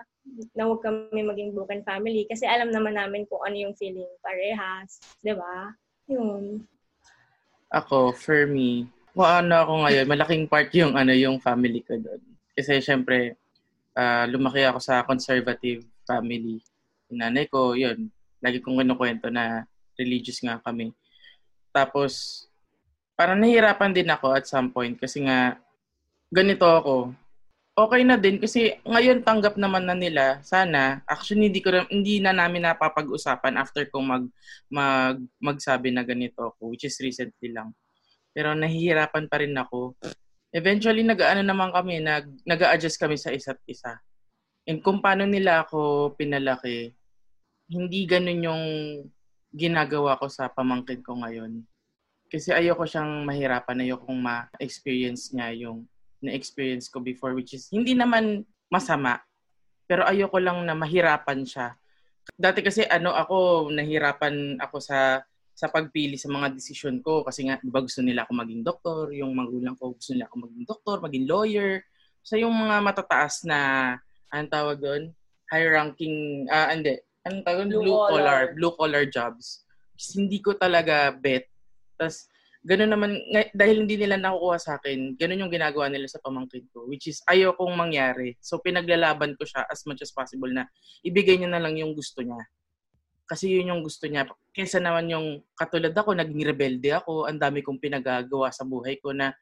[0.54, 5.02] na huwag kami maging broken family kasi alam naman namin kung ano yung feeling parehas.
[5.24, 5.74] Di ba?
[6.12, 6.68] Yun.
[7.72, 12.22] Ako, for me, kung ano ako ngayon, malaking part yung ano yung family ko doon.
[12.52, 13.40] Kasi syempre,
[13.96, 16.60] uh, lumaki ako sa conservative family.
[17.12, 18.12] Nanay ko, yun,
[18.44, 19.64] lagi kong kinukwento na
[19.96, 20.92] religious nga kami.
[21.72, 22.44] Tapos,
[23.22, 25.62] parang nahihirapan din ako at some point kasi nga,
[26.34, 27.14] ganito ako.
[27.78, 32.36] Okay na din kasi ngayon tanggap naman na nila sana actually hindi ko hindi na
[32.36, 34.26] namin napapag-usapan after kong mag,
[34.68, 37.72] mag magsabi na ganito ako which is recently lang.
[38.34, 39.96] Pero nahihirapan pa rin ako
[40.52, 43.98] eventually nag-ano naman kami, nag nag-adjust kami sa isa't isa.
[44.68, 46.92] And kung paano nila ako pinalaki,
[47.72, 48.64] hindi ganun yung
[49.52, 51.64] ginagawa ko sa pamangkin ko ngayon.
[52.32, 55.84] Kasi ayoko siyang mahirapan, ayokong ma-experience niya yung
[56.24, 59.20] na-experience ko before, which is hindi naman masama,
[59.84, 61.76] pero ayoko lang na mahirapan siya.
[62.32, 65.20] Dati kasi ano ako, nahirapan ako sa
[65.52, 69.12] sa pagpili sa mga desisyon ko kasi nga, di ba gusto nila ako maging doktor,
[69.12, 71.84] yung magulang ko gusto nila ako maging doktor, maging lawyer.
[72.24, 73.60] So yung mga matataas na,
[74.32, 75.04] anong tawag doon?
[75.52, 76.96] high-ranking, ah, hindi,
[77.28, 77.68] anong tawag?
[77.68, 78.16] Blue Blue, collar.
[78.16, 78.42] collar.
[78.56, 79.68] Blue collar jobs.
[80.00, 81.52] Kasi hindi ko talaga bet.
[82.02, 82.26] Tapos,
[82.66, 83.14] ganun naman,
[83.54, 87.22] dahil hindi nila nakukuha sa akin, ganun yung ginagawa nila sa pamangkin ko, which is
[87.30, 88.34] ayokong mangyari.
[88.42, 90.66] So, pinaglalaban ko siya as much as possible na
[91.06, 92.42] ibigay niya na lang yung gusto niya.
[93.30, 94.26] Kasi yun yung gusto niya.
[94.50, 99.14] Kesa naman yung katulad ako, naging rebelde ako, ang dami kong pinagagawa sa buhay ko
[99.14, 99.38] na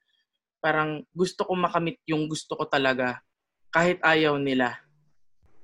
[0.60, 3.24] parang gusto ko makamit yung gusto ko talaga
[3.72, 4.76] kahit ayaw nila.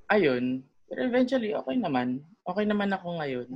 [0.08, 0.64] Ayun.
[0.88, 2.24] Pero eventually, okay naman.
[2.40, 3.48] Okay naman ako ngayon.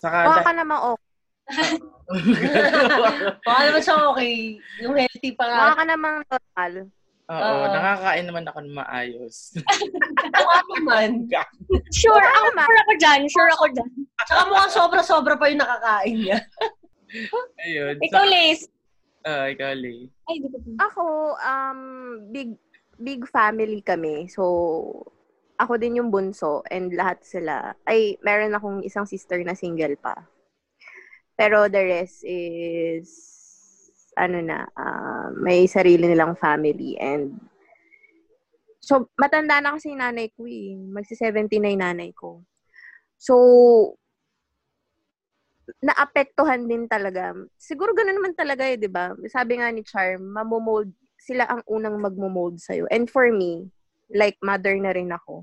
[0.00, 1.05] Saka, Baka dah- ka naman okay.
[3.46, 4.34] Baka naman siya okay.
[4.82, 5.58] Yung healthy pa nga.
[5.58, 6.72] Baka ka naman normal.
[7.26, 7.66] Oo, Oo.
[7.74, 9.58] nakakain naman ako ng maayos.
[10.38, 11.26] Mukha naman.
[11.90, 12.66] Sure, ako, naman.
[12.66, 13.20] sure ako dyan.
[13.26, 13.90] Sure ako dyan.
[14.22, 16.38] Tsaka mukhang sobra-sobra pa yung nakakain niya.
[17.66, 17.94] Ayun.
[17.98, 18.70] Ikaw, Lace.
[19.26, 20.06] Ah, ikaw, Lay.
[20.30, 21.80] Ay, di ko Ako, um,
[22.30, 22.54] big,
[23.02, 24.30] big family kami.
[24.30, 24.46] So,
[25.58, 27.74] ako din yung bunso and lahat sila.
[27.82, 30.14] Ay, meron akong isang sister na single pa.
[31.36, 33.08] Pero the rest is,
[34.16, 37.36] ano na, ah, may sarili nilang family and
[38.86, 40.78] So, matanda na kasi nanay ko eh.
[40.78, 42.46] Magsi-70 na yung nanay ko.
[43.18, 43.34] So,
[45.82, 47.34] naapektuhan din talaga.
[47.58, 49.10] Siguro ganun naman talaga eh, di ba?
[49.26, 52.86] Sabi nga ni Charm, mamomold, sila ang unang magmomold sa'yo.
[52.86, 53.66] And for me,
[54.14, 55.42] like mother na rin ako,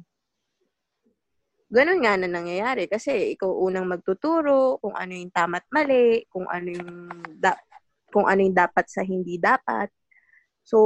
[1.74, 2.86] ganun nga na nangyayari.
[2.86, 7.10] Kasi ikaw unang magtuturo kung ano yung tama't mali, kung ano yung,
[7.42, 7.66] da-
[8.14, 9.90] kung ano yung dapat sa hindi dapat.
[10.62, 10.78] So,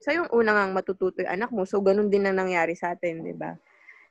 [0.00, 1.66] sa yung unang ang matututo yung anak mo.
[1.66, 3.58] So, ganun din na nangyari sa atin, di ba?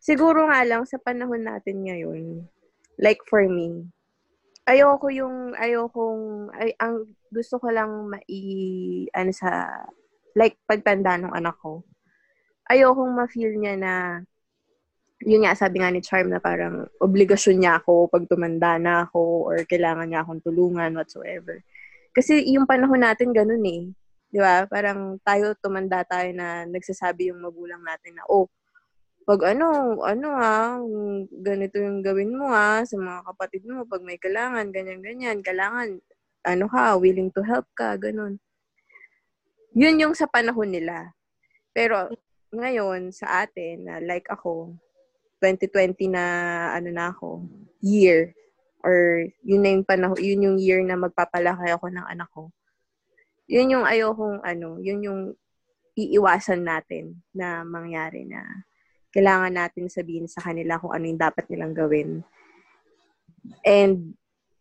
[0.03, 2.45] Siguro nga lang, sa panahon natin ngayon,
[2.99, 3.87] like for me,
[4.69, 8.37] ayoko yung, ayokong, ay, ang gusto ko lang mai,
[9.15, 9.65] ano sa,
[10.37, 11.81] like, pagtanda ng anak ko,
[12.69, 13.93] ayokong ma-feel niya na,
[15.27, 19.51] yun nga, sabi nga ni Charm na parang obligasyon niya ako pag tumanda na ako
[19.51, 21.59] or kailangan niya akong tulungan whatsoever.
[22.15, 23.91] Kasi yung panahon natin ganun eh.
[24.29, 24.63] Di ba?
[24.69, 28.47] Parang tayo, tumanda tayo na nagsasabi yung magulang natin na, oh,
[29.27, 30.79] pag ano, ano ha,
[31.43, 36.01] ganito yung gawin mo ha, sa mga kapatid mo, pag may kailangan, ganyan-ganyan, kailangan,
[36.47, 38.39] ano ka, willing to help ka, ganun.
[39.77, 41.13] Yun yung sa panahon nila.
[41.75, 42.09] Pero,
[42.49, 44.73] ngayon, sa atin, na like ako,
[45.41, 46.23] 2020 na,
[46.75, 47.43] ano na ako,
[47.79, 48.35] year,
[48.83, 52.51] or yun na yung panahon, yun yung year na magpapalaki ako ng anak ko.
[53.49, 55.21] Yun yung ayokong, ano, yun yung
[55.99, 58.63] iiwasan natin na mangyari na
[59.09, 62.21] kailangan natin sabihin sa kanila kung ano yung dapat nilang gawin.
[63.65, 64.13] And,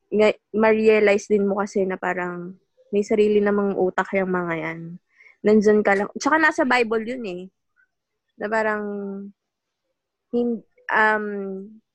[0.09, 2.57] nga, ma-realize din mo kasi na parang
[2.89, 4.81] may sarili namang utak yung mga yan.
[5.45, 6.09] Nandyan ka lang.
[6.17, 7.43] Tsaka nasa Bible yun eh.
[8.41, 8.83] Na parang,
[10.33, 10.61] hin,
[10.93, 11.27] um,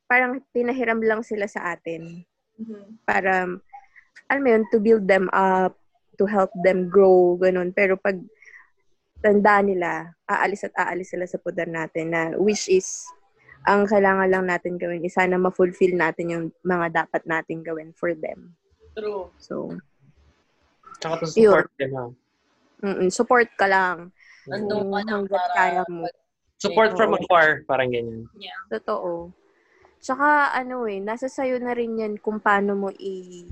[0.05, 2.25] parang pinahiram lang sila sa atin.
[3.05, 3.49] Para,
[4.29, 5.77] alam mo yun, to build them up,
[6.17, 7.73] to help them grow, ganun.
[7.73, 8.17] Pero pag
[9.23, 13.07] tanda nila, aalis at aalis sila sa poder natin na which is
[13.63, 18.11] ang kailangan lang natin gawin is sana ma-fulfill natin yung mga dapat natin gawin for
[18.11, 18.51] them.
[18.91, 19.31] True.
[19.39, 19.79] So,
[20.99, 22.11] Tsaka to support din, ha?
[22.83, 24.11] mm support ka lang.
[24.51, 26.03] Nandun ka lang hanggat para kaya mo.
[26.63, 28.31] Support from afar, parang ganyan.
[28.71, 29.35] Totoo.
[29.99, 33.43] Tsaka, ano eh, nasa sayo na rin yan kung paano mo i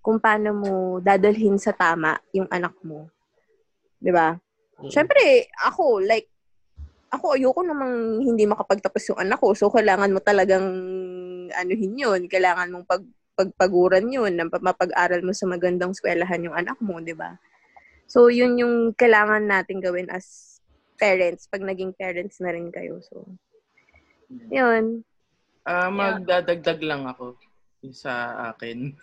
[0.00, 3.10] kung paano mo dadalhin sa tama yung anak mo.
[3.98, 4.36] 'Di ba?
[4.80, 4.92] Mm.
[4.92, 6.28] Siyempre, ako, like,
[7.10, 9.56] ako, ayoko namang hindi makapagtapos yung anak ko.
[9.56, 10.68] So, kailangan mo talagang,
[11.56, 12.20] anuhin yun.
[12.28, 13.02] Kailangan mong pag,
[13.36, 17.40] pagpaguran yun, na mapag-aral mo sa magandang eskwelahan yung anak mo, di ba?
[18.04, 20.55] So, yun yung kailangan natin gawin as
[20.96, 22.98] parents, pag naging parents na rin kayo.
[23.04, 23.28] So,
[24.50, 25.04] yun.
[25.66, 27.36] Ah, magdadagdag lang ako
[27.90, 28.94] sa akin.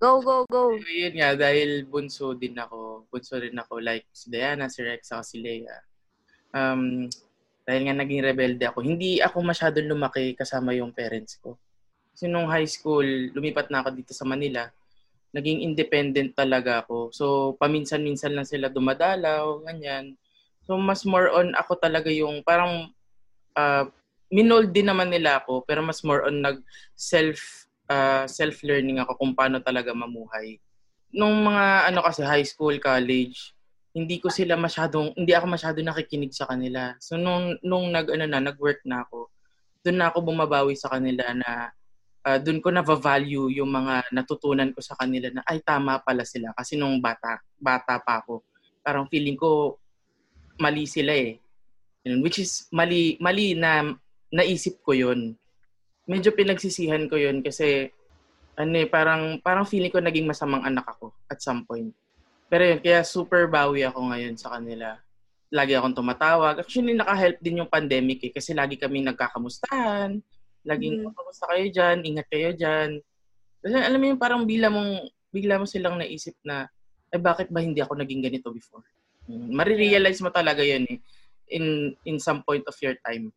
[0.00, 0.74] Go, go, go.
[0.82, 5.12] So, yun nga, dahil bunso din ako, bunso rin ako, like si Diana, si Rex,
[5.12, 5.78] ako si Leia.
[6.52, 7.06] Um,
[7.62, 11.54] dahil nga naging rebelde ako, hindi ako masyadong lumaki kasama yung parents ko.
[12.12, 14.68] Kasi nung high school, lumipat na ako dito sa Manila,
[15.32, 17.08] naging independent talaga ako.
[17.14, 17.24] So,
[17.56, 20.18] paminsan-minsan lang sila dumadalaw, ganyan.
[20.62, 22.90] So, mas more on ako talaga yung parang
[23.58, 23.84] uh,
[24.32, 29.60] minold din naman nila ako, pero mas more on nag-self uh, self-learning ako kung paano
[29.60, 30.56] talaga mamuhay.
[31.12, 33.52] Nung mga ano kasi high school, college,
[33.92, 36.96] hindi ko sila masyadong hindi ako masyadong nakikinig sa kanila.
[36.96, 39.28] So nung nung nag ano na, nag-work na ako,
[39.84, 41.68] doon na ako bumabawi sa kanila na
[42.24, 46.24] uh, doon ko na value yung mga natutunan ko sa kanila na ay tama pala
[46.24, 48.40] sila kasi nung bata bata pa ako.
[48.80, 49.76] Parang feeling ko
[50.62, 51.42] mali sila eh.
[52.06, 53.90] Yun, which is mali mali na
[54.30, 55.34] naisip ko yun.
[56.06, 57.90] Medyo pinagsisihan ko yun kasi
[58.52, 61.88] ano eh, parang, parang feeling ko naging masamang anak ako at some point.
[62.52, 65.00] Pero yun, kaya super bawi ako ngayon sa kanila.
[65.48, 66.60] Lagi akong tumatawag.
[66.60, 70.20] Actually, naka-help din yung pandemic eh, kasi lagi kami nagkakamustahan.
[70.68, 71.16] Laging, Mm.
[71.16, 71.96] kamusta kayo dyan?
[72.04, 72.90] Ingat kayo dyan.
[73.64, 74.92] Kasi alam mo yung parang bigla mong,
[75.32, 76.68] bigla mo silang naisip na,
[77.08, 78.84] eh bakit ba hindi ako naging ganito before?
[79.30, 80.98] Marirealize mo talaga yun eh,
[81.52, 83.30] in, in some point of your time.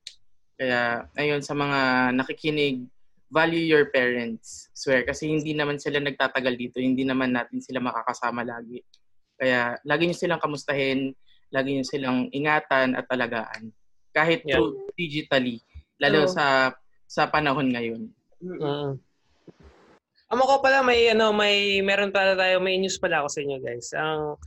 [0.55, 2.87] Kaya, ayun, sa mga nakikinig,
[3.27, 4.71] value your parents.
[4.71, 6.77] Swear, kasi hindi naman sila nagtatagal dito.
[6.79, 8.79] Hindi naman natin sila makakasama lagi.
[9.35, 11.11] Kaya, lagi nyo silang kamustahin,
[11.51, 13.75] lagi nyo silang ingatan at talagaan.
[14.15, 14.63] Kahit Yeah.
[14.63, 15.59] through digitally,
[15.99, 16.31] lalo Oo.
[16.31, 16.71] sa
[17.03, 18.01] sa panahon ngayon.
[18.39, 18.95] Mm.
[20.31, 23.57] Amo ko pala may ano may meron pala tayo may news pala ako sa inyo
[23.61, 23.87] guys.
[23.93, 24.39] Ang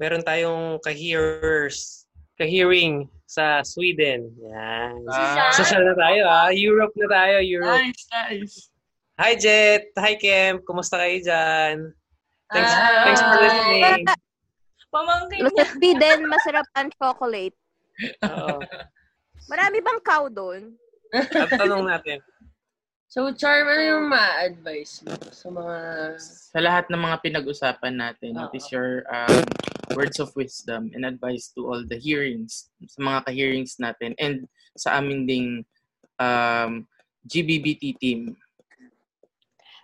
[0.00, 2.08] meron tayong ka-hearers,
[2.40, 4.32] ka-hearing sa Sweden.
[4.40, 5.04] Yan.
[5.12, 5.52] Ah.
[5.52, 6.48] Social na tayo ah.
[6.48, 7.84] Europe na tayo, Europe.
[7.84, 8.56] Nice, nice.
[9.20, 11.92] Hi Jet, hi Kem, kumusta kayo diyan?
[12.48, 13.04] Thanks, Hi.
[13.04, 14.02] thanks for listening.
[14.90, 15.66] Pamangkin niya.
[15.76, 17.54] Sweden, masarap ang chocolate.
[18.26, 18.58] Oo.
[19.46, 20.74] Marami bang cow doon?
[21.14, 22.18] At tanong natin.
[23.10, 25.76] So, Charm, ano yung ma-advise mo sa mga...
[26.54, 29.42] Sa lahat ng mga pinag-usapan natin, what is your um,
[29.96, 34.46] words of wisdom and advice to all the hearings, sa mga ka-hearings natin, and
[34.78, 35.48] sa aming ding
[36.18, 36.86] um,
[37.26, 38.36] GBBT team?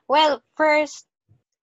[0.06, 1.10] Well, first,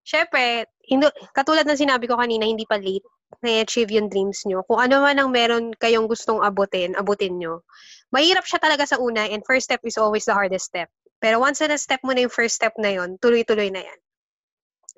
[0.04, 3.08] syempre, hindi, katulad ng sinabi ko kanina, hindi pa late
[3.42, 4.62] na-achieve yung dreams nyo.
[4.68, 7.66] Kung ano man ang meron kayong gustong abutin, abutin nyo.
[8.14, 10.92] Mahirap siya talaga sa una and first step is always the hardest step.
[11.18, 14.00] Pero once na step mo na yung first step na yon, tuloy-tuloy na yan.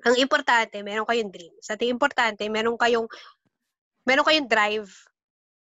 [0.04, 1.66] Ang importante, meron kayong dreams.
[1.70, 3.08] At yung importante, meron kayong
[4.06, 4.90] meron kayong drive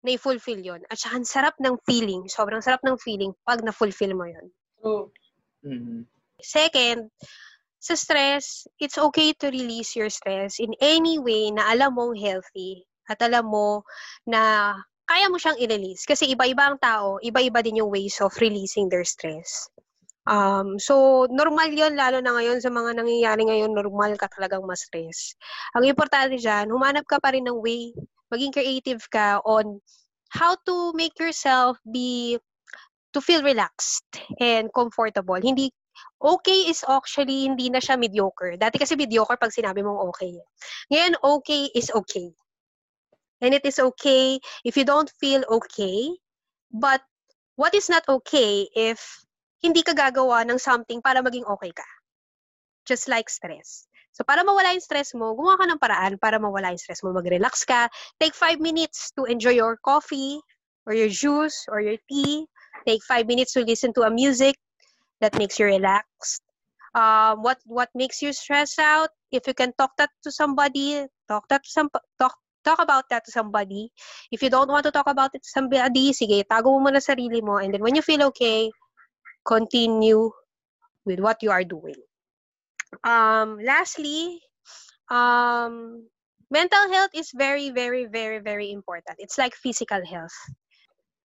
[0.03, 0.81] na i-fulfill yon.
[0.87, 4.47] At saka ang sarap ng feeling, sobrang sarap ng feeling pag na-fulfill mo yon.
[4.79, 5.11] True.
[5.67, 6.07] Mhm.
[6.39, 7.11] Second,
[7.79, 12.87] sa stress, it's okay to release your stress in any way na alam mong healthy
[13.11, 13.83] at alam mo
[14.23, 14.75] na
[15.09, 16.05] kaya mo siyang i-release.
[16.05, 19.67] Kasi iba-iba ang tao, iba-iba din yung ways of releasing their stress.
[20.29, 25.33] Um, so, normal yon lalo na ngayon sa mga nangyayari ngayon, normal ka talagang ma-stress.
[25.73, 27.89] Ang importante dyan, humanap ka pa rin ng way,
[28.31, 29.81] maging creative ka on
[30.29, 32.37] how to make yourself be,
[33.13, 34.05] to feel relaxed
[34.39, 35.35] and comfortable.
[35.35, 35.73] Hindi
[36.21, 38.55] okay is actually hindi na siya mediocre.
[38.59, 40.37] Dati kasi mediocre pag sinabi mong okay.
[40.93, 42.29] Ngayon, okay is okay.
[43.41, 46.11] And it is okay if you don't feel okay.
[46.69, 47.01] But
[47.57, 49.01] what is not okay if
[49.63, 51.87] hindi ka gagawa ng something para maging okay ka?
[52.85, 53.88] Just like stress.
[54.19, 57.15] So, para mawala yung stress mo, gumawa ka ng paraan para mawala yung stress mo.
[57.15, 57.87] Mag-relax ka.
[58.19, 60.43] Take five minutes to enjoy your coffee
[60.83, 62.43] or your juice or your tea.
[62.83, 64.59] Take five minutes to listen to a music
[65.23, 66.43] that makes you relaxed.
[66.99, 69.07] Um, what what makes you stress out?
[69.31, 71.87] If you can talk that to somebody, talk that to some
[72.19, 72.35] talk
[72.67, 73.87] talk about that to somebody.
[74.35, 77.39] If you don't want to talk about it to somebody, sige, tago mo muna sarili
[77.39, 78.67] mo and then when you feel okay,
[79.47, 80.27] continue
[81.07, 81.95] with what you are doing.
[83.05, 84.41] Um, lastly,
[85.09, 86.05] um,
[86.49, 89.17] mental health is very, very, very, very important.
[89.19, 90.35] It's like physical health.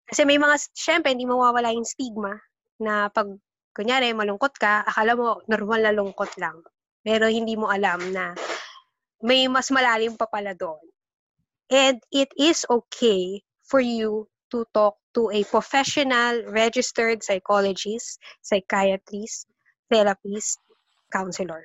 [0.09, 2.35] Kasi may mga, syempre, hindi mawawala yung stigma
[2.81, 3.31] na pag,
[3.71, 6.59] kunyari, malungkot ka, akala mo normal na lungkot lang.
[7.01, 8.35] Pero hindi mo alam na
[9.21, 10.81] may mas malalim pa pala doon.
[11.71, 19.47] And it is okay for you to talk to a professional, registered psychologist, psychiatrist,
[19.87, 20.59] therapist,
[21.11, 21.63] counselor.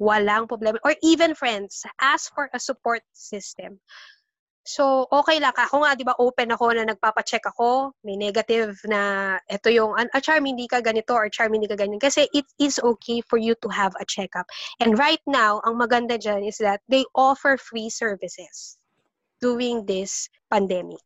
[0.00, 0.78] Walang problema.
[0.84, 3.80] Or even friends, ask for a support system.
[4.62, 5.58] So, okay lang.
[5.58, 7.98] Ako nga, di ba, open ako na nagpapacheck ako.
[8.06, 11.98] May negative na, ito yung, ah, charm, hindi ka ganito, or charm, hindi ka ganyan.
[11.98, 14.46] Kasi it is okay for you to have a checkup.
[14.78, 18.78] And right now, ang maganda dyan is that they offer free services
[19.42, 21.02] during this pandemic.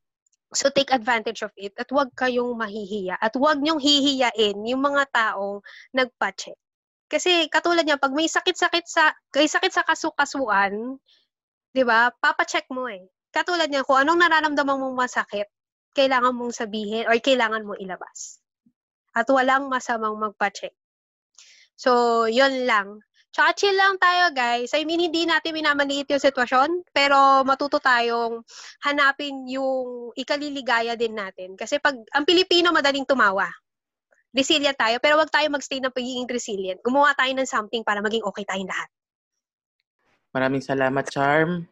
[0.53, 3.17] So, take advantage of it at huwag kayong mahihiya.
[3.25, 5.65] At huwag niyong hihiyain yung mga taong
[5.97, 6.61] nagpa-check.
[7.07, 10.99] Kasi katulad niya, pag may sakit-sakit sa, may sakit sa kasukasuan,
[11.71, 13.07] di ba, papacheck mo eh.
[13.31, 15.47] Katulad niya, kung anong nararamdaman mong masakit,
[15.95, 18.43] kailangan mong sabihin or kailangan mo ilabas.
[19.15, 20.75] At walang masamang magpa-check.
[21.77, 23.01] So, yun lang.
[23.37, 24.73] Tsaka chill lang tayo, guys.
[24.73, 28.41] I mean, hindi natin minamaliit yung sitwasyon, pero matuto tayong
[28.81, 31.53] hanapin yung ikaliligaya din natin.
[31.53, 33.45] Kasi pag ang Pilipino madaling tumawa,
[34.37, 36.79] resilient tayo, pero wag tayo magstay ng pagiging resilient.
[36.85, 38.89] Gumawa tayo ng something para maging okay tayong lahat.
[40.37, 41.65] Maraming salamat, Charm.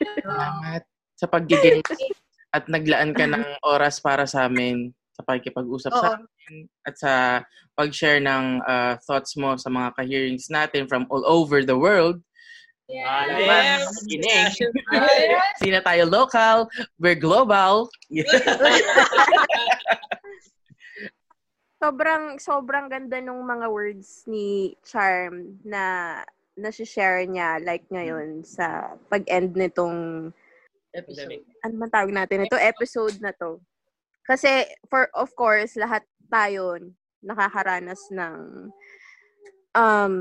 [0.00, 0.82] Salamat
[1.14, 1.84] sa pagiging
[2.56, 6.66] at naglaan ka ng oras para sa amin sa pakikipag-usap sa Oo.
[6.82, 7.12] at sa
[7.78, 12.18] pag-share ng uh, thoughts mo sa mga ka-hearings natin from all over the world.
[12.90, 13.88] Ah, Yes.
[15.58, 16.68] Hindi na tayo local,
[16.98, 17.88] we're global.
[21.84, 26.16] sobrang sobrang ganda nung mga words ni Charm na
[26.56, 30.32] na-share niya like ngayon sa pag-end nitong
[30.94, 31.42] Episode.
[31.66, 33.58] ano man tawag natin ito episode na to.
[34.24, 36.78] Kasi for of course lahat tayo
[37.20, 38.70] nakakaranas ng
[39.74, 40.14] um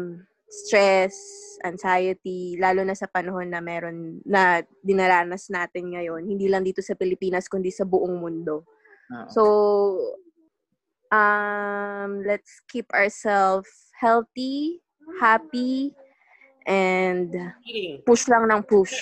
[0.53, 1.17] stress,
[1.65, 6.93] anxiety, lalo na sa panahon na meron na dinaranas natin ngayon, hindi lang dito sa
[6.93, 8.61] Pilipinas kundi sa buong mundo.
[9.09, 9.29] Oo.
[9.33, 9.41] So,
[11.13, 14.81] um, let's keep ourselves healthy,
[15.21, 15.93] happy,
[16.65, 17.53] and
[18.09, 18.97] push lang ng push.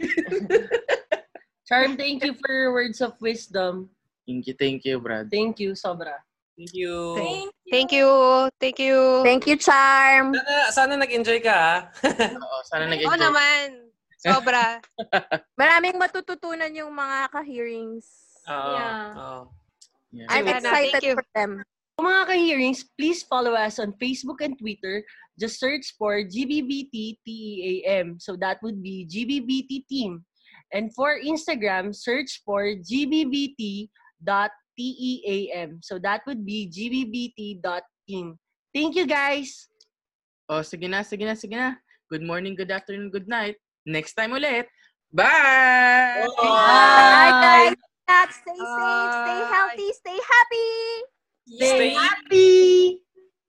[1.68, 3.88] Charm, thank you for your words of wisdom.
[4.28, 5.32] Thank you, thank you, Brad.
[5.32, 6.20] Thank you, sobra.
[6.56, 7.14] Thank you.
[7.16, 8.08] Thank Thank you.
[8.58, 8.96] Thank you.
[9.22, 10.32] Thank you, Charm!
[10.32, 11.74] Sana, sana nag-enjoy ka, ha?
[12.44, 13.20] Oo, sana Oo nag-enjoy.
[13.20, 13.92] naman.
[14.18, 14.82] Sobra.
[15.60, 18.08] Maraming matututunan yung mga ka-hearings.
[18.48, 18.72] Oo.
[18.74, 19.00] Yeah.
[19.14, 19.40] oo.
[20.12, 20.26] Yeah.
[20.28, 21.14] I'm Thank excited you.
[21.14, 21.62] for them.
[21.98, 25.02] Kung mga ka-hearings, please follow us on Facebook and Twitter.
[25.34, 28.22] Just search for GBBT TEAM.
[28.22, 30.24] So that would be GBBT Team.
[30.72, 33.90] And for Instagram, search for GBBT.TEAM.
[35.82, 38.38] So that would be GBBT.team.
[38.74, 39.66] Thank you, guys!
[40.48, 41.74] Oh, sige na, sige na, sige na.
[42.12, 43.56] Good morning, good afternoon, good night.
[43.88, 44.68] Next time ulit.
[45.12, 46.28] Bye!
[46.36, 47.87] Bye, guys!
[48.08, 51.04] Stay safe, stay healthy, stay happy!
[51.46, 53.07] Stay Stay happy!